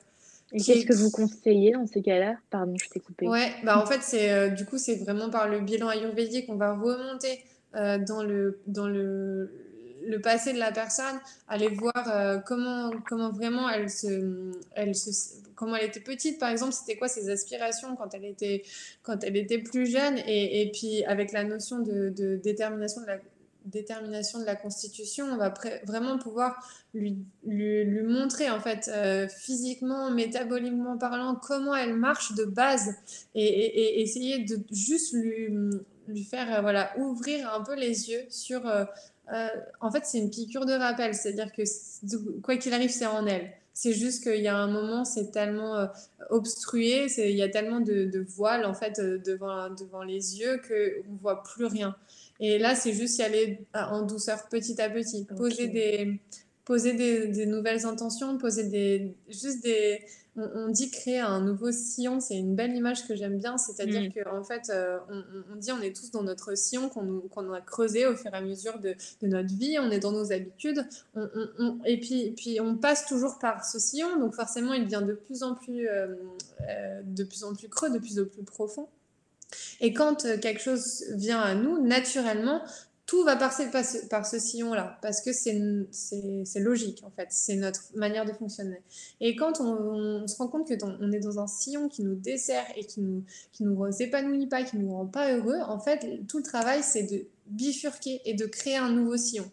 Et 0.53 0.61
qu'est-ce 0.61 0.85
que 0.85 0.93
vous 0.93 1.11
conseillez 1.11 1.71
dans 1.71 1.87
ces 1.87 2.01
cas-là? 2.01 2.35
Pardon, 2.49 2.75
je 2.77 2.89
t'ai 2.89 2.99
coupé. 2.99 3.27
Ouais, 3.27 3.51
bah 3.63 3.77
en 3.77 3.85
fait, 3.85 4.01
c'est 4.01 4.31
euh, 4.31 4.49
du 4.49 4.65
coup, 4.65 4.77
c'est 4.77 4.95
vraiment 4.95 5.29
par 5.29 5.47
le 5.47 5.61
bilan 5.61 5.87
ayurvédique 5.87 6.47
qu'on 6.47 6.55
va 6.55 6.73
remonter 6.73 7.41
euh, 7.75 7.97
dans, 7.97 8.21
le, 8.21 8.59
dans 8.67 8.87
le, 8.87 9.49
le 10.05 10.19
passé 10.19 10.51
de 10.51 10.59
la 10.59 10.73
personne, 10.73 11.19
aller 11.47 11.69
voir 11.69 12.03
euh, 12.13 12.37
comment, 12.39 12.91
comment 13.07 13.31
vraiment 13.31 13.69
elle 13.69 13.89
se, 13.89 14.51
elle 14.75 14.93
se, 14.93 15.11
comment 15.55 15.77
elle 15.77 15.87
était 15.87 16.01
petite, 16.01 16.37
par 16.37 16.49
exemple, 16.49 16.73
c'était 16.73 16.97
quoi 16.97 17.07
ses 17.07 17.29
aspirations 17.29 17.95
quand 17.95 18.13
elle 18.13 18.25
était, 18.25 18.63
quand 19.03 19.23
elle 19.23 19.37
était 19.37 19.59
plus 19.59 19.89
jeune, 19.89 20.17
et, 20.27 20.63
et 20.63 20.71
puis 20.71 21.05
avec 21.05 21.31
la 21.31 21.45
notion 21.45 21.79
de, 21.79 22.09
de 22.09 22.35
détermination 22.35 23.01
de 23.01 23.07
la, 23.07 23.17
détermination 23.65 24.39
de 24.39 24.45
la 24.45 24.55
Constitution, 24.55 25.25
on 25.31 25.37
va 25.37 25.53
vraiment 25.85 26.17
pouvoir 26.17 26.55
lui, 26.93 27.17
lui, 27.45 27.83
lui, 27.83 28.01
montrer 28.01 28.49
en 28.49 28.59
fait 28.59 28.89
euh, 28.93 29.27
physiquement, 29.27 30.11
métaboliquement 30.11 30.97
parlant, 30.97 31.35
comment 31.35 31.75
elle 31.75 31.95
marche 31.95 32.33
de 32.35 32.43
base 32.43 32.95
et, 33.35 34.01
essayer 34.01 34.39
de 34.39 34.59
juste 34.71 35.13
lui, 35.13 35.49
lui 36.07 36.23
faire 36.23 36.57
euh, 36.57 36.61
voilà 36.61 36.91
ouvrir 36.97 37.53
un 37.53 37.63
peu 37.63 37.75
les 37.75 38.09
yeux 38.09 38.25
sur. 38.29 38.65
Euh, 38.65 38.85
en 39.79 39.91
fait, 39.91 40.05
c'est 40.05 40.17
une 40.17 40.29
piqûre 40.29 40.65
de 40.65 40.73
rappel, 40.73 41.15
c'est-à-dire 41.15 41.53
que 41.53 41.61
quoi 42.41 42.57
qu'il 42.57 42.73
arrive, 42.73 42.89
c'est 42.89 43.05
en 43.05 43.25
elle. 43.25 43.51
C'est 43.73 43.93
juste 43.93 44.23
qu'il 44.23 44.41
y 44.41 44.49
a 44.49 44.57
un 44.57 44.67
moment, 44.67 45.05
c'est 45.05 45.31
tellement 45.31 45.87
obstrué, 46.29 47.07
il 47.17 47.37
y 47.37 47.41
a 47.41 47.47
tellement 47.47 47.79
de, 47.79 48.03
de 48.03 48.19
voiles 48.19 48.65
en 48.65 48.73
fait 48.73 48.99
devant, 48.99 49.69
devant 49.69 50.03
les 50.03 50.39
yeux 50.39 50.57
qu'on 50.67 51.13
ne 51.13 51.17
voit 51.21 51.41
plus 51.43 51.65
rien. 51.65 51.95
Et 52.41 52.57
là, 52.57 52.73
c'est 52.73 52.91
juste 52.91 53.19
y 53.19 53.21
aller 53.21 53.59
euh, 53.75 53.79
en 53.79 54.01
douceur, 54.01 54.49
petit 54.49 54.81
à 54.81 54.89
petit. 54.89 55.25
Poser, 55.37 55.67
des, 55.67 56.19
poser 56.65 56.93
des, 56.93 57.27
des, 57.27 57.45
nouvelles 57.45 57.85
intentions, 57.85 58.37
poser 58.39 58.67
des, 58.67 59.15
juste 59.29 59.63
des. 59.63 60.03
On, 60.37 60.69
dit 60.69 60.89
créer 60.89 61.19
un 61.19 61.41
nouveau 61.41 61.73
sillon, 61.73 62.21
c'est 62.21 62.37
une 62.37 62.55
belle 62.55 62.73
image 62.73 63.05
que 63.05 63.17
j'aime 63.17 63.37
bien. 63.37 63.57
C'est-à-dire 63.57 64.03
mm. 64.03 64.13
qu'en 64.13 64.39
en 64.39 64.43
fait, 64.45 64.69
euh, 64.69 64.97
on, 65.09 65.23
on, 65.51 65.55
dit 65.57 65.73
on 65.73 65.81
est 65.81 65.93
tous 65.93 66.09
dans 66.09 66.23
notre 66.23 66.57
sillon 66.57 66.87
qu'on 66.87 67.51
a 67.51 67.59
creusé 67.59 68.07
au 68.07 68.15
fur 68.15 68.33
et 68.33 68.37
à 68.37 68.41
mesure 68.41 68.79
de, 68.79 68.95
de, 69.21 69.27
notre 69.27 69.53
vie, 69.53 69.77
on 69.77 69.91
est 69.91 69.99
dans 69.99 70.13
nos 70.13 70.31
habitudes. 70.31 70.87
On, 71.15 71.79
et 71.85 71.99
puis, 71.99 72.31
puis, 72.31 72.61
on 72.61 72.77
passe 72.77 73.05
toujours 73.07 73.39
par 73.39 73.65
ce 73.65 73.77
sillon, 73.77 74.19
donc 74.19 74.33
forcément, 74.33 74.73
il 74.73 74.85
devient 74.85 75.05
de 75.05 75.13
plus 75.13 75.43
en 75.43 75.53
plus, 75.53 75.89
euh, 75.89 76.15
de 77.03 77.23
plus, 77.25 77.43
en 77.43 77.53
plus 77.53 77.67
creux, 77.67 77.91
de 77.91 77.99
plus 77.99 78.17
en 78.17 78.25
plus 78.25 78.43
profond. 78.43 78.87
Et 79.79 79.93
quand 79.93 80.25
euh, 80.25 80.37
quelque 80.37 80.61
chose 80.61 81.05
vient 81.11 81.41
à 81.41 81.55
nous, 81.55 81.85
naturellement, 81.85 82.61
tout 83.11 83.25
va 83.25 83.35
passer 83.35 83.65
par 83.67 83.83
ce, 83.83 83.97
par 84.05 84.25
ce 84.25 84.39
sillon-là, 84.39 84.97
parce 85.01 85.19
que 85.19 85.33
c'est 85.33 86.59
logique, 86.59 87.03
en 87.05 87.11
fait. 87.11 87.27
C'est 87.29 87.57
notre 87.57 87.81
manière 87.93 88.25
de 88.25 88.31
fonctionner. 88.31 88.81
Et 89.19 89.35
quand 89.35 89.59
on, 89.59 90.25
se 90.27 90.37
rend 90.37 90.47
compte 90.47 90.65
que 90.65 90.75
on 91.01 91.11
est 91.11 91.19
dans 91.19 91.37
un 91.39 91.47
sillon 91.47 91.89
qui 91.89 92.03
nous 92.03 92.15
dessert 92.15 92.65
et 92.77 92.85
qui 92.85 93.01
nous, 93.01 93.23
qui 93.51 93.65
nous 93.65 93.85
épanouit 94.01 94.47
pas, 94.47 94.63
qui 94.63 94.77
nous 94.77 94.93
rend 94.93 95.07
pas 95.07 95.33
heureux, 95.33 95.59
en 95.67 95.77
fait, 95.77 96.25
tout 96.29 96.37
le 96.37 96.43
travail, 96.43 96.83
c'est 96.83 97.03
de 97.03 97.25
bifurquer 97.47 98.21
et 98.23 98.33
de 98.33 98.45
créer 98.45 98.77
un 98.77 98.91
nouveau 98.91 99.17
sillon. 99.17 99.51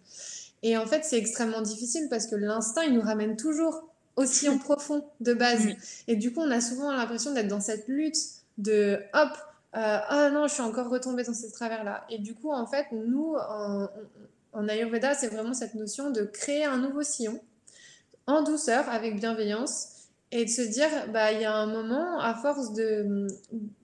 Et 0.62 0.76
en 0.76 0.86
fait, 0.86 1.04
c'est 1.04 1.18
extrêmement 1.18 1.62
difficile 1.62 2.06
parce 2.08 2.26
que 2.26 2.36
l'instinct, 2.36 2.82
il 2.82 2.94
nous 2.94 3.02
ramène 3.02 3.36
toujours 3.36 3.88
au 4.14 4.24
sillon 4.24 4.58
profond 4.60 5.04
de 5.20 5.34
base. 5.34 5.66
Et 6.06 6.14
du 6.14 6.32
coup, 6.32 6.40
on 6.40 6.50
a 6.52 6.60
souvent 6.60 6.92
l'impression 6.92 7.32
d'être 7.32 7.48
dans 7.48 7.60
cette 7.60 7.88
lutte 7.88 8.18
de 8.58 9.00
hop, 9.14 9.30
euh, 9.76 9.98
ah 10.08 10.30
non, 10.30 10.46
je 10.46 10.54
suis 10.54 10.62
encore 10.62 10.88
retombée 10.88 11.24
dans 11.24 11.34
ces 11.34 11.52
travers-là. 11.52 12.04
Et 12.08 12.18
du 12.18 12.34
coup, 12.34 12.52
en 12.52 12.66
fait, 12.66 12.86
nous, 12.92 13.34
en, 14.52 14.68
Ayurveda, 14.68 15.14
c'est 15.14 15.28
vraiment 15.28 15.54
cette 15.54 15.74
notion 15.74 16.10
de 16.10 16.22
créer 16.22 16.64
un 16.64 16.78
nouveau 16.78 17.02
sillon 17.02 17.40
en 18.26 18.42
douceur, 18.42 18.88
avec 18.88 19.16
bienveillance, 19.16 20.08
et 20.30 20.44
de 20.44 20.50
se 20.50 20.62
dire, 20.62 20.88
bah, 21.12 21.32
il 21.32 21.40
y 21.40 21.44
a 21.44 21.54
un 21.54 21.66
moment, 21.66 22.18
à 22.20 22.34
force 22.34 22.72
de, 22.74 23.26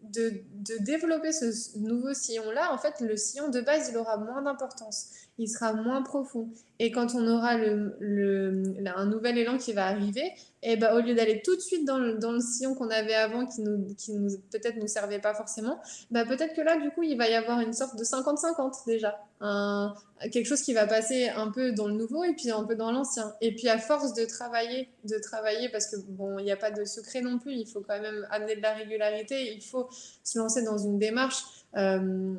de, 0.02 0.42
de 0.54 0.84
développer 0.84 1.32
ce 1.32 1.78
nouveau 1.78 2.12
sillon-là, 2.12 2.72
en 2.72 2.78
fait, 2.78 3.00
le 3.00 3.16
sillon 3.16 3.48
de 3.48 3.60
base, 3.60 3.88
il 3.90 3.96
aura 3.96 4.18
moins 4.18 4.42
d'importance 4.42 5.10
il 5.38 5.48
sera 5.48 5.72
moins 5.72 6.02
profond. 6.02 6.48
Et 6.78 6.90
quand 6.92 7.14
on 7.14 7.26
aura 7.26 7.56
le, 7.56 7.96
le, 7.98 8.74
un 8.94 9.06
nouvel 9.06 9.38
élan 9.38 9.58
qui 9.58 9.72
va 9.72 9.86
arriver, 9.86 10.32
et 10.62 10.72
eh 10.72 10.76
ben, 10.76 10.94
au 10.96 11.00
lieu 11.00 11.14
d'aller 11.14 11.42
tout 11.44 11.54
de 11.56 11.60
suite 11.60 11.84
dans 11.84 11.98
le, 11.98 12.14
dans 12.14 12.32
le 12.32 12.40
sillon 12.40 12.74
qu'on 12.74 12.88
avait 12.88 13.14
avant, 13.14 13.44
qui, 13.46 13.60
nous, 13.60 13.94
qui 13.96 14.12
nous, 14.12 14.28
peut-être 14.50 14.76
nous 14.76 14.86
servait 14.86 15.18
pas 15.18 15.34
forcément, 15.34 15.80
bah, 16.10 16.24
peut-être 16.24 16.54
que 16.54 16.60
là, 16.60 16.80
du 16.80 16.90
coup, 16.90 17.02
il 17.02 17.18
va 17.18 17.28
y 17.28 17.34
avoir 17.34 17.60
une 17.60 17.72
sorte 17.72 17.98
de 17.98 18.04
50-50 18.04 18.86
déjà. 18.86 19.20
Un, 19.40 19.94
quelque 20.32 20.46
chose 20.46 20.62
qui 20.62 20.72
va 20.72 20.86
passer 20.86 21.28
un 21.28 21.50
peu 21.50 21.72
dans 21.72 21.88
le 21.88 21.94
nouveau 21.94 22.24
et 22.24 22.32
puis 22.34 22.50
un 22.50 22.64
peu 22.64 22.76
dans 22.76 22.92
l'ancien. 22.92 23.34
Et 23.40 23.54
puis 23.54 23.68
à 23.68 23.78
force 23.78 24.14
de 24.14 24.24
travailler, 24.24 24.88
de 25.04 25.18
travailler, 25.18 25.68
parce 25.68 25.86
que 25.86 25.96
bon, 26.08 26.38
il 26.38 26.44
n'y 26.44 26.52
a 26.52 26.56
pas 26.56 26.70
de 26.70 26.84
secret 26.84 27.20
non 27.20 27.38
plus, 27.38 27.52
il 27.52 27.66
faut 27.66 27.80
quand 27.80 28.00
même 28.00 28.26
amener 28.30 28.56
de 28.56 28.62
la 28.62 28.72
régularité, 28.72 29.52
il 29.52 29.62
faut 29.62 29.88
se 30.22 30.38
lancer 30.38 30.62
dans 30.62 30.78
une 30.78 30.98
démarche. 30.98 31.42
Euh, 31.76 32.34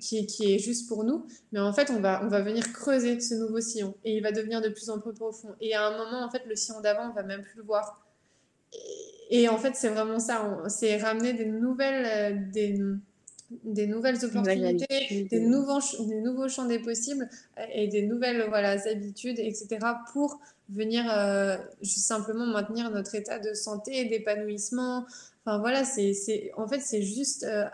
qui, 0.00 0.26
qui, 0.26 0.54
est 0.54 0.58
juste 0.58 0.88
pour 0.88 1.04
nous, 1.04 1.26
mais 1.52 1.60
en 1.60 1.72
fait, 1.72 1.90
on 1.90 2.00
va, 2.00 2.24
on 2.24 2.28
va 2.28 2.40
venir 2.40 2.72
creuser 2.72 3.20
ce 3.20 3.34
nouveau 3.34 3.60
sillon 3.60 3.94
et 4.04 4.16
il 4.16 4.22
va 4.22 4.32
devenir 4.32 4.60
de 4.60 4.68
plus 4.68 4.88
en 4.90 4.98
plus 4.98 5.12
profond. 5.12 5.54
Et 5.60 5.74
à 5.74 5.86
un 5.86 5.96
moment, 5.96 6.24
en 6.24 6.30
fait, 6.30 6.42
le 6.48 6.56
sillon 6.56 6.80
d'avant, 6.80 7.10
on 7.10 7.14
va 7.14 7.22
même 7.22 7.42
plus 7.42 7.58
le 7.58 7.64
voir. 7.64 8.00
Et, 9.30 9.48
en 9.48 9.58
fait, 9.58 9.74
c'est 9.74 9.88
vraiment 9.88 10.18
ça, 10.18 10.62
c'est 10.68 10.96
ramener 10.96 11.32
des 11.32 11.46
nouvelles, 11.46 12.34
euh, 12.34 12.50
des, 12.52 12.78
des 13.64 13.86
nouvelles 13.86 14.24
opportunités, 14.24 15.26
des 15.30 15.40
nouveaux, 15.40 15.80
des 16.06 16.20
nouveaux 16.20 16.48
champs 16.48 16.66
des 16.66 16.78
possibles 16.78 17.28
euh, 17.58 17.62
et 17.72 17.88
des 17.88 18.02
nouvelles 18.02 18.46
voilà, 18.48 18.76
habitudes, 18.88 19.38
etc. 19.38 19.78
pour 20.12 20.40
venir 20.68 21.04
euh, 21.10 21.56
juste 21.82 22.06
simplement 22.06 22.46
maintenir 22.46 22.90
notre 22.90 23.14
état 23.14 23.38
de 23.38 23.54
santé, 23.54 24.06
d'épanouissement, 24.06 25.06
Enfin 25.46 25.58
voilà, 25.58 25.84
c'est, 25.84 26.52
en 26.56 26.66
fait, 26.66 26.80
c'est 26.80 27.02
juste, 27.02 27.44
euh, 27.44 27.66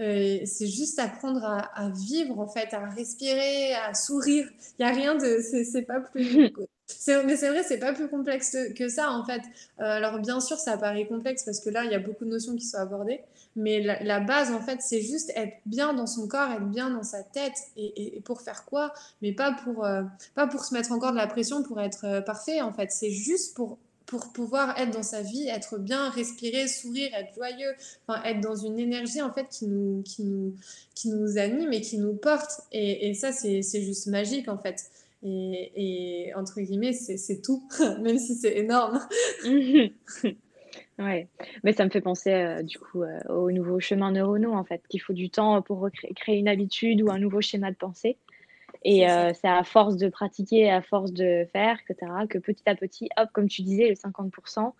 euh, 0.00 0.40
c'est 0.44 0.66
juste 0.66 0.98
apprendre 0.98 1.42
à, 1.42 1.88
vivre, 1.88 2.38
en 2.38 2.46
fait, 2.46 2.74
à 2.74 2.90
respirer, 2.90 3.72
à 3.74 3.94
sourire. 3.94 4.50
Il 4.78 4.84
n'y 4.84 4.90
a 4.90 4.94
rien 4.94 5.14
de, 5.14 5.38
c'est, 5.40 5.82
pas 5.82 6.00
plus. 6.00 6.52
mais 7.24 7.36
c'est 7.36 7.48
vrai, 7.48 7.62
c'est 7.62 7.78
pas 7.78 7.94
plus 7.94 8.08
complexe 8.08 8.54
que 8.76 8.90
ça, 8.90 9.12
en 9.12 9.24
fait. 9.24 9.40
Euh, 9.80 9.84
alors, 9.84 10.18
bien 10.18 10.40
sûr, 10.40 10.58
ça 10.58 10.76
paraît 10.76 11.06
complexe 11.06 11.44
parce 11.44 11.58
que 11.58 11.70
là, 11.70 11.84
il 11.84 11.90
y 11.90 11.94
a 11.94 12.00
beaucoup 12.00 12.26
de 12.26 12.30
notions 12.30 12.54
qui 12.54 12.66
sont 12.66 12.76
abordées. 12.76 13.20
Mais 13.56 13.80
la, 13.80 14.20
base, 14.20 14.52
en 14.52 14.60
fait, 14.60 14.82
c'est 14.82 15.00
juste 15.00 15.32
être 15.36 15.56
bien 15.64 15.94
dans 15.94 16.06
son 16.06 16.28
corps, 16.28 16.50
être 16.52 16.68
bien 16.68 16.90
dans 16.90 17.04
sa 17.04 17.22
tête. 17.22 17.56
Et, 17.78 18.16
et, 18.16 18.20
pour 18.20 18.42
faire 18.42 18.66
quoi? 18.66 18.92
Mais 19.22 19.32
pas 19.32 19.52
pour, 19.52 19.86
pas 20.34 20.46
pour 20.48 20.64
se 20.64 20.74
mettre 20.74 20.92
encore 20.92 21.12
de 21.12 21.16
la 21.16 21.28
pression 21.28 21.62
pour 21.62 21.80
être 21.80 22.20
parfait, 22.26 22.60
en 22.60 22.74
fait. 22.74 22.90
C'est 22.90 23.10
juste 23.10 23.56
pour 23.56 23.78
pour 24.06 24.32
pouvoir 24.32 24.78
être 24.78 24.90
dans 24.90 25.02
sa 25.02 25.22
vie, 25.22 25.48
être 25.48 25.78
bien, 25.78 26.10
respirer, 26.10 26.68
sourire, 26.68 27.10
être 27.14 27.34
joyeux, 27.34 27.72
enfin, 28.06 28.22
être 28.24 28.40
dans 28.40 28.56
une 28.56 28.78
énergie 28.78 29.22
en 29.22 29.32
fait 29.32 29.48
qui 29.48 29.66
nous, 29.66 30.02
qui 30.02 30.24
nous, 30.24 30.54
qui 30.94 31.08
nous 31.08 31.38
anime 31.38 31.72
et 31.72 31.80
qui 31.80 31.98
nous 31.98 32.14
porte. 32.14 32.60
Et, 32.72 33.14
ça, 33.14 33.32
c'est 33.32 33.62
juste 33.62 34.06
magique 34.06 34.48
en 34.48 34.58
fait. 34.58 34.90
Et, 35.22 36.32
entre 36.36 36.60
guillemets, 36.60 36.92
c'est 36.92 37.40
tout, 37.40 37.66
même 38.02 38.18
si 38.18 38.34
c'est 38.34 38.58
énorme. 38.58 39.00
ouais, 40.98 41.28
mais 41.62 41.72
ça 41.72 41.84
me 41.84 41.90
fait 41.90 42.02
penser 42.02 42.32
euh, 42.32 42.62
du 42.62 42.78
coup 42.78 43.02
euh, 43.02 43.18
au 43.30 43.50
nouveau 43.50 43.80
chemin 43.80 44.12
neuronaux 44.12 44.52
en 44.52 44.64
fait, 44.64 44.82
qu'il 44.88 45.00
faut 45.00 45.14
du 45.14 45.30
temps 45.30 45.62
pour 45.62 45.88
créer 46.14 46.38
une 46.38 46.48
habitude 46.48 47.00
ou 47.02 47.10
un 47.10 47.18
nouveau 47.18 47.40
schéma 47.40 47.70
de 47.70 47.76
pensée. 47.76 48.18
Et 48.84 49.08
euh, 49.08 49.32
c'est 49.34 49.48
à 49.48 49.64
force 49.64 49.96
de 49.96 50.08
pratiquer, 50.08 50.70
à 50.70 50.82
force 50.82 51.12
de 51.12 51.46
faire, 51.52 51.78
etc., 51.88 52.12
que 52.28 52.38
petit 52.38 52.62
à 52.66 52.74
petit, 52.74 53.08
hop, 53.16 53.30
comme 53.32 53.48
tu 53.48 53.62
disais, 53.62 53.88
le 53.88 53.94
50%, 53.94 54.72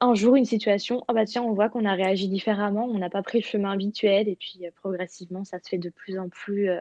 un 0.00 0.14
jour, 0.14 0.36
une 0.36 0.46
situation, 0.46 1.04
oh 1.06 1.12
bah 1.12 1.26
tiens, 1.26 1.42
on 1.42 1.52
voit 1.52 1.68
qu'on 1.68 1.84
a 1.84 1.92
réagi 1.92 2.28
différemment, 2.28 2.86
on 2.86 2.98
n'a 2.98 3.10
pas 3.10 3.22
pris 3.22 3.38
le 3.40 3.44
chemin 3.44 3.72
habituel, 3.72 4.28
et 4.28 4.34
puis 4.34 4.66
euh, 4.66 4.70
progressivement, 4.74 5.44
ça 5.44 5.58
se 5.60 5.68
fait 5.68 5.78
de 5.78 5.90
plus 5.90 6.18
en 6.18 6.28
plus 6.30 6.70
euh, 6.70 6.80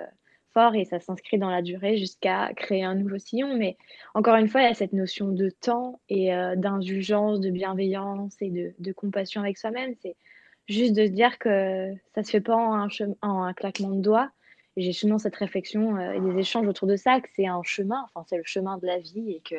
fort 0.54 0.76
et 0.76 0.86
ça 0.86 1.00
s'inscrit 1.00 1.38
dans 1.38 1.50
la 1.50 1.62
durée 1.62 1.98
jusqu'à 1.98 2.54
créer 2.56 2.84
un 2.84 2.96
nouveau 2.96 3.20
sillon. 3.20 3.56
Mais 3.58 3.78
encore 4.14 4.36
une 4.36 4.48
fois, 4.48 4.62
il 4.62 4.64
y 4.64 4.70
a 4.70 4.74
cette 4.74 4.94
notion 4.94 5.28
de 5.28 5.50
temps 5.50 6.00
et 6.08 6.30
d'indulgence, 6.56 7.42
de 7.42 7.50
bienveillance 7.50 8.38
et 8.40 8.50
de, 8.50 8.74
de 8.80 8.94
compassion 8.94 9.42
avec 9.42 9.58
soi-même. 9.58 9.94
C'est 10.02 10.16
juste 10.70 10.94
de 10.94 11.06
se 11.06 11.12
dire 11.12 11.38
que 11.40 11.94
ça 12.16 12.24
se 12.24 12.32
fait 12.32 12.40
pas 12.40 12.56
en 12.56 12.86
un, 12.86 12.88
en 13.22 13.44
un 13.44 13.54
claquement 13.54 13.90
de 13.90 14.00
doigts 14.00 14.32
j'ai 14.78 14.94
souvent 14.94 15.18
cette 15.18 15.36
réflexion 15.36 15.98
euh, 15.98 16.14
et 16.14 16.20
des 16.20 16.40
échanges 16.40 16.68
autour 16.68 16.88
de 16.88 16.96
ça, 16.96 17.22
que 17.22 17.28
c'est 17.36 17.48
un 17.48 17.64
chemin, 17.64 18.06
enfin 18.14 18.26
c'est 18.30 18.38
le 18.38 18.44
chemin 18.44 18.78
de 18.78 18.86
la 18.86 19.00
vie 19.00 19.32
et 19.32 19.42
que 19.42 19.56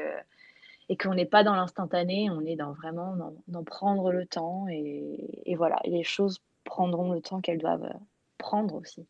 et 0.88 0.96
qu'on 0.96 1.14
n'est 1.14 1.26
pas 1.26 1.42
dans 1.42 1.56
l'instantané, 1.56 2.30
on 2.30 2.42
est 2.42 2.54
dans 2.54 2.72
vraiment 2.72 3.16
dans, 3.48 3.64
prendre 3.64 4.12
le 4.12 4.24
temps 4.24 4.68
et, 4.68 5.42
et, 5.44 5.56
voilà, 5.56 5.80
les 5.84 6.04
choses 6.04 6.38
prendront 6.62 7.12
le 7.12 7.20
temps 7.20 7.40
qu'elles 7.40 7.58
doivent 7.58 7.92
prendre 8.38 8.76
aussi 8.76 9.04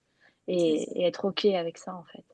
et, 0.48 1.04
être 1.06 1.26
ok 1.26 1.44
avec 1.46 1.76
ça 1.76 1.94
en 1.94 2.04
fait. 2.04 2.24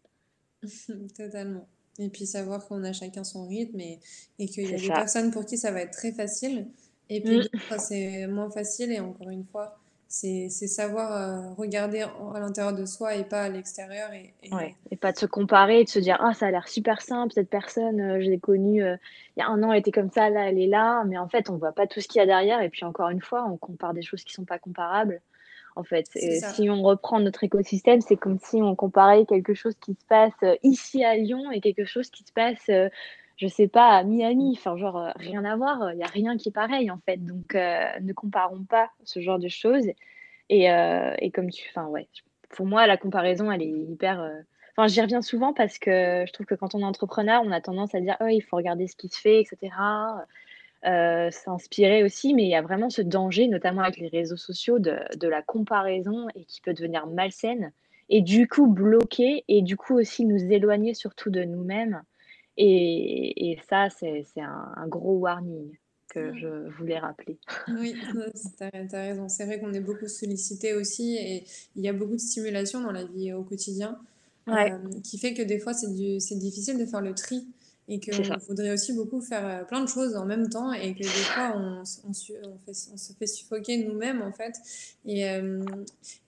Totalement. 1.17 1.67
Et 1.99 2.09
puis 2.09 2.25
savoir 2.25 2.67
qu'on 2.67 2.85
a 2.85 2.93
chacun 2.93 3.25
son 3.25 3.47
rythme 3.49 3.81
et, 3.81 3.99
et 4.39 4.47
qu'il 4.47 4.71
y 4.71 4.75
a 4.75 4.79
des 4.79 4.89
personnes 4.89 5.33
pour 5.33 5.45
qui 5.45 5.59
ça 5.59 5.73
va 5.73 5.83
être 5.83 5.93
très 5.93 6.13
facile 6.13 6.69
et 7.09 7.21
puis 7.21 7.41
mmh. 7.41 7.79
c'est 7.79 8.27
moins 8.29 8.51
facile 8.51 8.93
et 8.93 9.01
encore 9.01 9.29
une 9.29 9.45
fois 9.45 9.82
c'est 10.12 10.51
savoir 10.51 11.12
euh, 11.16 11.55
regarder 11.55 12.03
à 12.03 12.38
l'intérieur 12.38 12.75
de 12.75 12.85
soi 12.85 13.14
et 13.14 13.25
pas 13.25 13.44
à 13.44 13.48
l'extérieur. 13.48 14.11
Et, 14.12 14.35
et... 14.90 14.96
pas 14.96 15.11
de 15.11 15.16
se 15.16 15.25
comparer 15.25 15.81
et 15.81 15.85
de 15.85 15.88
se 15.88 15.98
dire 15.98 16.18
Ah, 16.20 16.35
ça 16.35 16.48
a 16.48 16.51
l'air 16.51 16.68
super 16.68 17.01
simple, 17.01 17.33
cette 17.33 17.48
personne, 17.48 17.98
euh, 17.98 18.20
je 18.20 18.29
l'ai 18.29 18.38
connue 18.38 18.83
euh, 18.83 18.96
il 19.37 19.40
y 19.40 19.42
a 19.42 19.48
un 19.48 19.62
an, 19.62 19.72
elle 19.72 19.81
était 19.81 19.90
comme 19.90 20.11
ça, 20.11 20.29
là, 20.29 20.51
elle 20.51 20.59
est 20.59 20.66
là. 20.66 21.03
Mais 21.05 21.16
en 21.16 21.29
fait, 21.29 21.48
on 21.48 21.57
voit 21.57 21.72
pas 21.72 21.87
tout 21.87 22.03
ce 22.03 22.09
qu'il 22.09 22.18
y 22.18 22.22
a 22.22 22.27
derrière. 22.27 22.61
Et 22.61 22.68
puis, 22.68 22.85
encore 22.85 23.09
une 23.09 23.22
fois, 23.22 23.46
on 23.51 23.57
compare 23.57 23.94
des 23.94 24.03
choses 24.03 24.22
qui 24.22 24.35
sont 24.35 24.44
pas 24.44 24.59
comparables. 24.59 25.22
En 25.77 25.85
fait, 25.85 26.07
si 26.11 26.68
on 26.68 26.83
reprend 26.83 27.18
notre 27.18 27.44
écosystème, 27.44 28.03
c'est 28.03 28.16
comme 28.16 28.38
si 28.38 28.57
on 28.57 28.77
comparait 28.77 29.25
quelque 29.25 29.55
chose 29.55 29.75
qui 29.81 29.94
se 29.94 30.05
passe 30.07 30.59
ici 30.62 31.03
à 31.03 31.16
Lyon 31.16 31.51
et 31.51 31.62
quelque 31.62 31.87
chose 31.87 32.11
qui 32.11 32.25
se 32.25 32.33
passe 32.35 32.70
je 33.43 33.49
sais 33.49 33.67
pas, 33.67 33.89
à 33.89 34.05
Miami, 34.05 34.55
enfin, 34.57 34.77
genre, 34.77 35.09
rien 35.17 35.45
à 35.45 35.57
voir, 35.57 35.91
il 35.93 35.97
n'y 35.97 36.05
a 36.05 36.07
rien 36.07 36.37
qui 36.37 36.51
est 36.51 36.53
pareil, 36.53 36.93
en 36.93 36.99
fait. 36.99 37.17
Donc, 37.17 37.55
ne 37.55 38.13
comparons 38.13 38.63
pas 38.63 38.91
ce 39.03 39.21
genre 39.21 39.41
de 39.41 39.49
choses. 39.49 39.89
Et, 40.49 40.67
et 41.19 41.31
comme 41.33 41.51
tu. 41.51 41.69
Enfin, 41.71 41.89
ouais, 41.89 42.07
pour 42.51 42.67
moi, 42.67 42.87
la 42.87 42.97
comparaison, 42.97 43.51
elle 43.51 43.63
est 43.63 43.67
hyper. 43.67 44.31
Enfin, 44.77 44.87
j'y 44.87 45.01
reviens 45.01 45.23
souvent 45.23 45.53
parce 45.53 45.79
que 45.79 46.25
je 46.25 46.33
trouve 46.33 46.47
que 46.47 46.55
quand 46.55 46.77
on 46.77 46.81
est 46.81 46.85
entrepreneur, 46.85 47.43
on 47.45 47.51
a 47.51 47.61
tendance 47.61 47.97
à 47.97 48.01
dire, 48.01 48.17
oh, 48.21 48.29
il 48.29 48.43
faut 48.43 48.57
regarder 48.57 48.87
ce 48.87 48.95
qui 48.95 49.09
se 49.09 49.21
fait, 49.21 49.41
etc. 49.41 49.73
s'inspirer 51.33 52.05
aussi, 52.05 52.35
mais 52.35 52.45
il 52.45 52.49
y 52.49 52.55
a 52.55 52.63
vraiment 52.63 52.91
ce 52.91 53.03
danger, 53.03 53.49
notamment 53.49 53.83
avec 53.83 53.99
les 53.99 54.09
réseaux 54.09 54.37
sociaux, 54.37 54.79
de, 54.79 55.27
la 55.27 55.43
comparaison 55.43 56.29
et 56.37 56.45
qui 56.45 56.61
peut 56.61 56.75
devenir 56.75 57.09
malsaine 57.09 57.73
et 58.09 58.21
du 58.21 58.47
coup 58.47 58.67
bloquer 58.67 59.43
et 59.49 59.63
du 59.63 59.77
coup 59.77 59.99
aussi 59.99 60.25
nous 60.25 60.53
éloigner 60.53 60.95
surtout 60.95 61.31
de 61.31 61.45
nous-mêmes 61.45 62.03
et, 62.57 63.59
ça, 63.69 63.88
c'est 63.91 64.25
un, 64.37 64.87
gros 64.87 65.19
warning 65.19 65.71
que 66.09 66.35
je 66.37 66.69
voulais 66.77 66.99
rappeler. 66.99 67.38
Oui, 67.69 67.95
tu 68.59 68.65
as, 68.65 69.01
raison. 69.01 69.29
C'est 69.29 69.47
vrai 69.47 69.59
qu'on 69.61 69.73
est 69.73 69.81
beaucoup 69.81 70.09
sollicité 70.09 70.75
aussi 70.75 71.17
et 71.17 71.45
il 71.75 71.83
y 71.83 71.88
a 71.88 71.93
beaucoup 71.93 72.15
de 72.15 72.21
stimulation 72.21 72.81
dans 72.81 72.93
la 72.93 73.05
vie 73.05 73.33
au 73.33 73.43
quotidien 73.43 73.99
euh, 74.49 74.79
qui 75.03 75.19
fait 75.19 75.35
que 75.35 75.43
des 75.43 75.59
fois, 75.59 75.73
c'est 75.73 75.88
difficile 75.88 76.79
de 76.79 76.85
faire 76.85 77.01
le 77.01 77.15
tri 77.15 77.47
et 77.88 78.01
qu'on 78.01 78.23
voudrait 78.49 78.73
aussi 78.73 78.92
beaucoup 78.92 79.21
faire 79.21 79.47
euh, 79.47 79.64
plein 79.64 79.83
de 79.83 79.88
choses 79.88 80.16
en 80.16 80.25
même 80.25 80.49
temps 80.49 80.73
et 80.73 80.95
que 80.95 81.01
des 81.01 81.05
fois 81.05 81.55
on, 81.57 81.83
on, 82.09 82.12
se 82.12 83.12
fait 83.18 83.27
suffoquer 83.27 83.85
nous-mêmes 83.85 84.23
en 84.23 84.33
fait. 84.33 84.55
Et, 85.05 85.29
euh, 85.29 85.64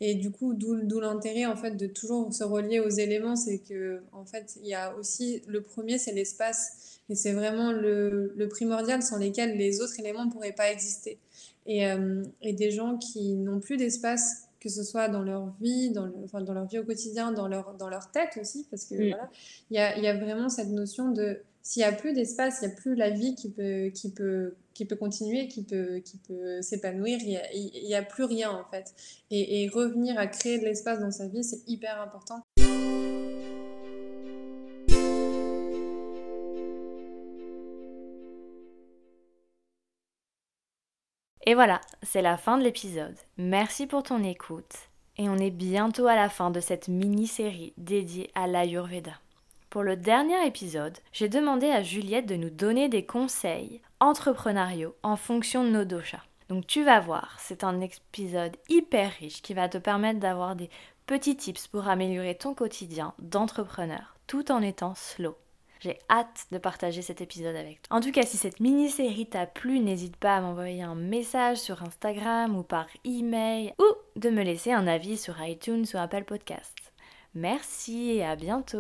et 0.01 0.15
du 0.15 0.31
coup 0.31 0.55
d'où 0.55 1.01
l'intérêt 1.01 1.47
en 1.47 1.57
fait 1.57 1.73
de 1.73 1.87
toujours 1.87 2.33
se 2.35 2.45
relier 2.45 2.81
aux 2.81 2.91
éléments 2.91 3.37
c'est 3.37 3.59
que 3.59 4.01
en 4.13 4.25
fait 4.25 4.57
il 4.63 4.69
y 4.69 4.75
a 4.75 4.95
aussi 4.97 5.43
le 5.47 5.61
premier 5.61 5.99
c'est 5.99 6.13
l'espace. 6.13 7.01
Et 7.11 7.15
c'est 7.15 7.33
vraiment 7.33 7.71
le, 7.71 8.33
le, 8.35 8.49
primordial 8.49 9.03
sans 9.03 9.19
lesquels 9.19 9.59
les 9.59 9.83
autres 9.83 10.01
éléments 10.01 10.25
ne 10.25 10.31
pourraient 10.31 10.55
pas 10.55 10.71
exister. 10.71 11.19
Et, 11.67 11.87
euh, 11.87 12.23
et 12.41 12.55
des 12.55 12.71
gens 12.71 12.97
qui 12.97 13.35
n'ont 13.35 13.61
plus 13.61 13.77
d'espace 13.77 14.44
que 14.65 14.71
ce 14.71 14.83
soit 14.83 15.09
dans 15.09 15.23
leur 15.23 15.55
vie, 15.61 15.91
dans, 15.91 16.07
le, 16.07 16.15
enfin, 16.25 16.41
dans 16.41 16.55
leur 16.55 16.65
vie 16.65 16.79
au 16.79 16.85
quotidien, 16.85 17.33
dans 17.33 17.47
leur, 17.47 17.75
dans 17.75 17.91
leur 17.91 18.11
tête 18.11 18.39
aussi, 18.41 18.67
parce 18.71 18.87
que 18.87 18.95
voilà, 18.95 19.31
il 19.71 19.77
y 19.77 19.79
a, 19.79 19.99
y 19.99 20.09
a 20.09 20.17
vraiment 20.17 20.49
cette 20.49 20.71
notion 20.71 21.11
de 21.11 21.39
s'il 21.63 21.81
n'y 21.81 21.89
a 21.89 21.93
plus 21.93 22.15
d'espace, 22.15 22.61
il 22.61 22.67
n'y 22.69 22.73
a 22.73 22.77
plus 22.77 22.95
la 22.95 23.11
vie 23.11 23.35
qui 23.35 23.51
peut, 23.51 23.91
qui 23.95 24.11
peut, 24.11 24.55
qui 24.75 24.85
peut 24.87 24.97
continuer, 24.97 25.49
qui 25.49 25.65
peut, 25.65 25.99
qui 25.99 26.19
peut 26.19 26.61
s'épanouir, 26.63 27.19
il 27.21 27.41
n'y 27.85 27.95
a, 27.95 27.99
a, 27.99 28.03
plus 28.03 28.25
rien 28.25 28.51
en 28.51 28.65
fait. 28.71 28.95
Et, 29.31 29.63
et 29.63 29.69
revenir 29.69 30.19
à 30.19 30.27
créer 30.27 30.59
de 30.59 30.65
l'espace 30.65 31.01
dans 31.01 31.11
sa 31.11 31.27
vie, 31.27 31.45
c'est 31.45 31.63
hyper 31.67 32.01
important. 32.01 32.44
Et 41.47 41.55
voilà, 41.55 41.83
c'est 42.03 42.23
la 42.23 42.39
fin 42.39 42.57
de 42.57 42.65
l'épisode. 42.65 43.17
Merci 43.37 43.87
pour 43.87 44.03
ton 44.03 44.25
écoute. 44.25 44.89
Et 45.19 45.29
on 45.29 45.37
est 45.37 45.51
bientôt 45.51 46.07
à 46.07 46.17
la 46.17 46.31
fin 46.31 46.51
de 46.51 46.59
cette 46.59 46.89
mini-série 46.89 47.75
dédiée 47.77 48.31
à 48.35 48.47
l'Ayurveda. 48.47 49.13
Pour 49.69 49.83
le 49.83 49.97
dernier 49.97 50.47
épisode, 50.47 50.97
j'ai 51.13 51.29
demandé 51.29 51.69
à 51.71 51.83
Juliette 51.83 52.27
de 52.27 52.37
nous 52.37 52.49
donner 52.49 52.89
des 52.89 53.05
conseils 53.05 53.83
entrepreneuriaux 54.01 54.95
en 55.03 55.17
fonction 55.17 55.65
de 55.65 55.69
nos 55.69 55.85
doshas. 55.85 56.23
Donc 56.49 56.67
tu 56.67 56.83
vas 56.83 57.01
voir, 57.01 57.37
c'est 57.39 57.63
un 57.63 57.79
épisode 57.81 58.57
hyper 58.71 59.13
riche 59.13 59.43
qui 59.43 59.53
va 59.53 59.69
te 59.69 59.79
permettre 59.79 60.21
d'avoir 60.21 60.57
des 60.57 60.71
petits 61.07 61.37
tips 61.37 61.69
pour 61.69 61.89
améliorer 61.89 62.37
ton 62.37 62.55
quotidien 62.55 63.13
d'entrepreneur 63.19 64.17
tout 64.27 64.51
en 64.51 64.63
étant 64.63 64.95
slow. 64.95 65.37
J'ai 65.85 65.99
hâte 66.09 66.47
de 66.51 66.57
partager 66.57 67.03
cet 67.03 67.21
épisode 67.21 67.55
avec 67.55 67.83
toi. 67.83 67.99
En 67.99 68.01
tout 68.01 68.11
cas, 68.11 68.23
si 68.23 68.39
cette 68.39 68.59
mini-série 68.59 69.27
t'a 69.27 69.45
plu, 69.45 69.81
n'hésite 69.81 70.17
pas 70.17 70.39
à 70.39 70.41
m'envoyer 70.41 70.83
un 70.83 70.95
message 70.95 71.59
sur 71.59 71.83
Instagram 71.83 72.57
ou 72.57 72.63
par 72.63 72.87
email 73.05 73.75
ou 73.79 73.85
de 74.19 74.31
me 74.31 74.43
laisser 74.43 74.73
un 74.73 74.87
avis 74.87 75.19
sur 75.19 75.35
iTunes 75.45 75.85
ou 75.93 75.99
Apple 75.99 76.25
Podcast. 76.25 76.75
Merci 77.35 78.13
et 78.13 78.25
à 78.25 78.35
bientôt 78.35 78.79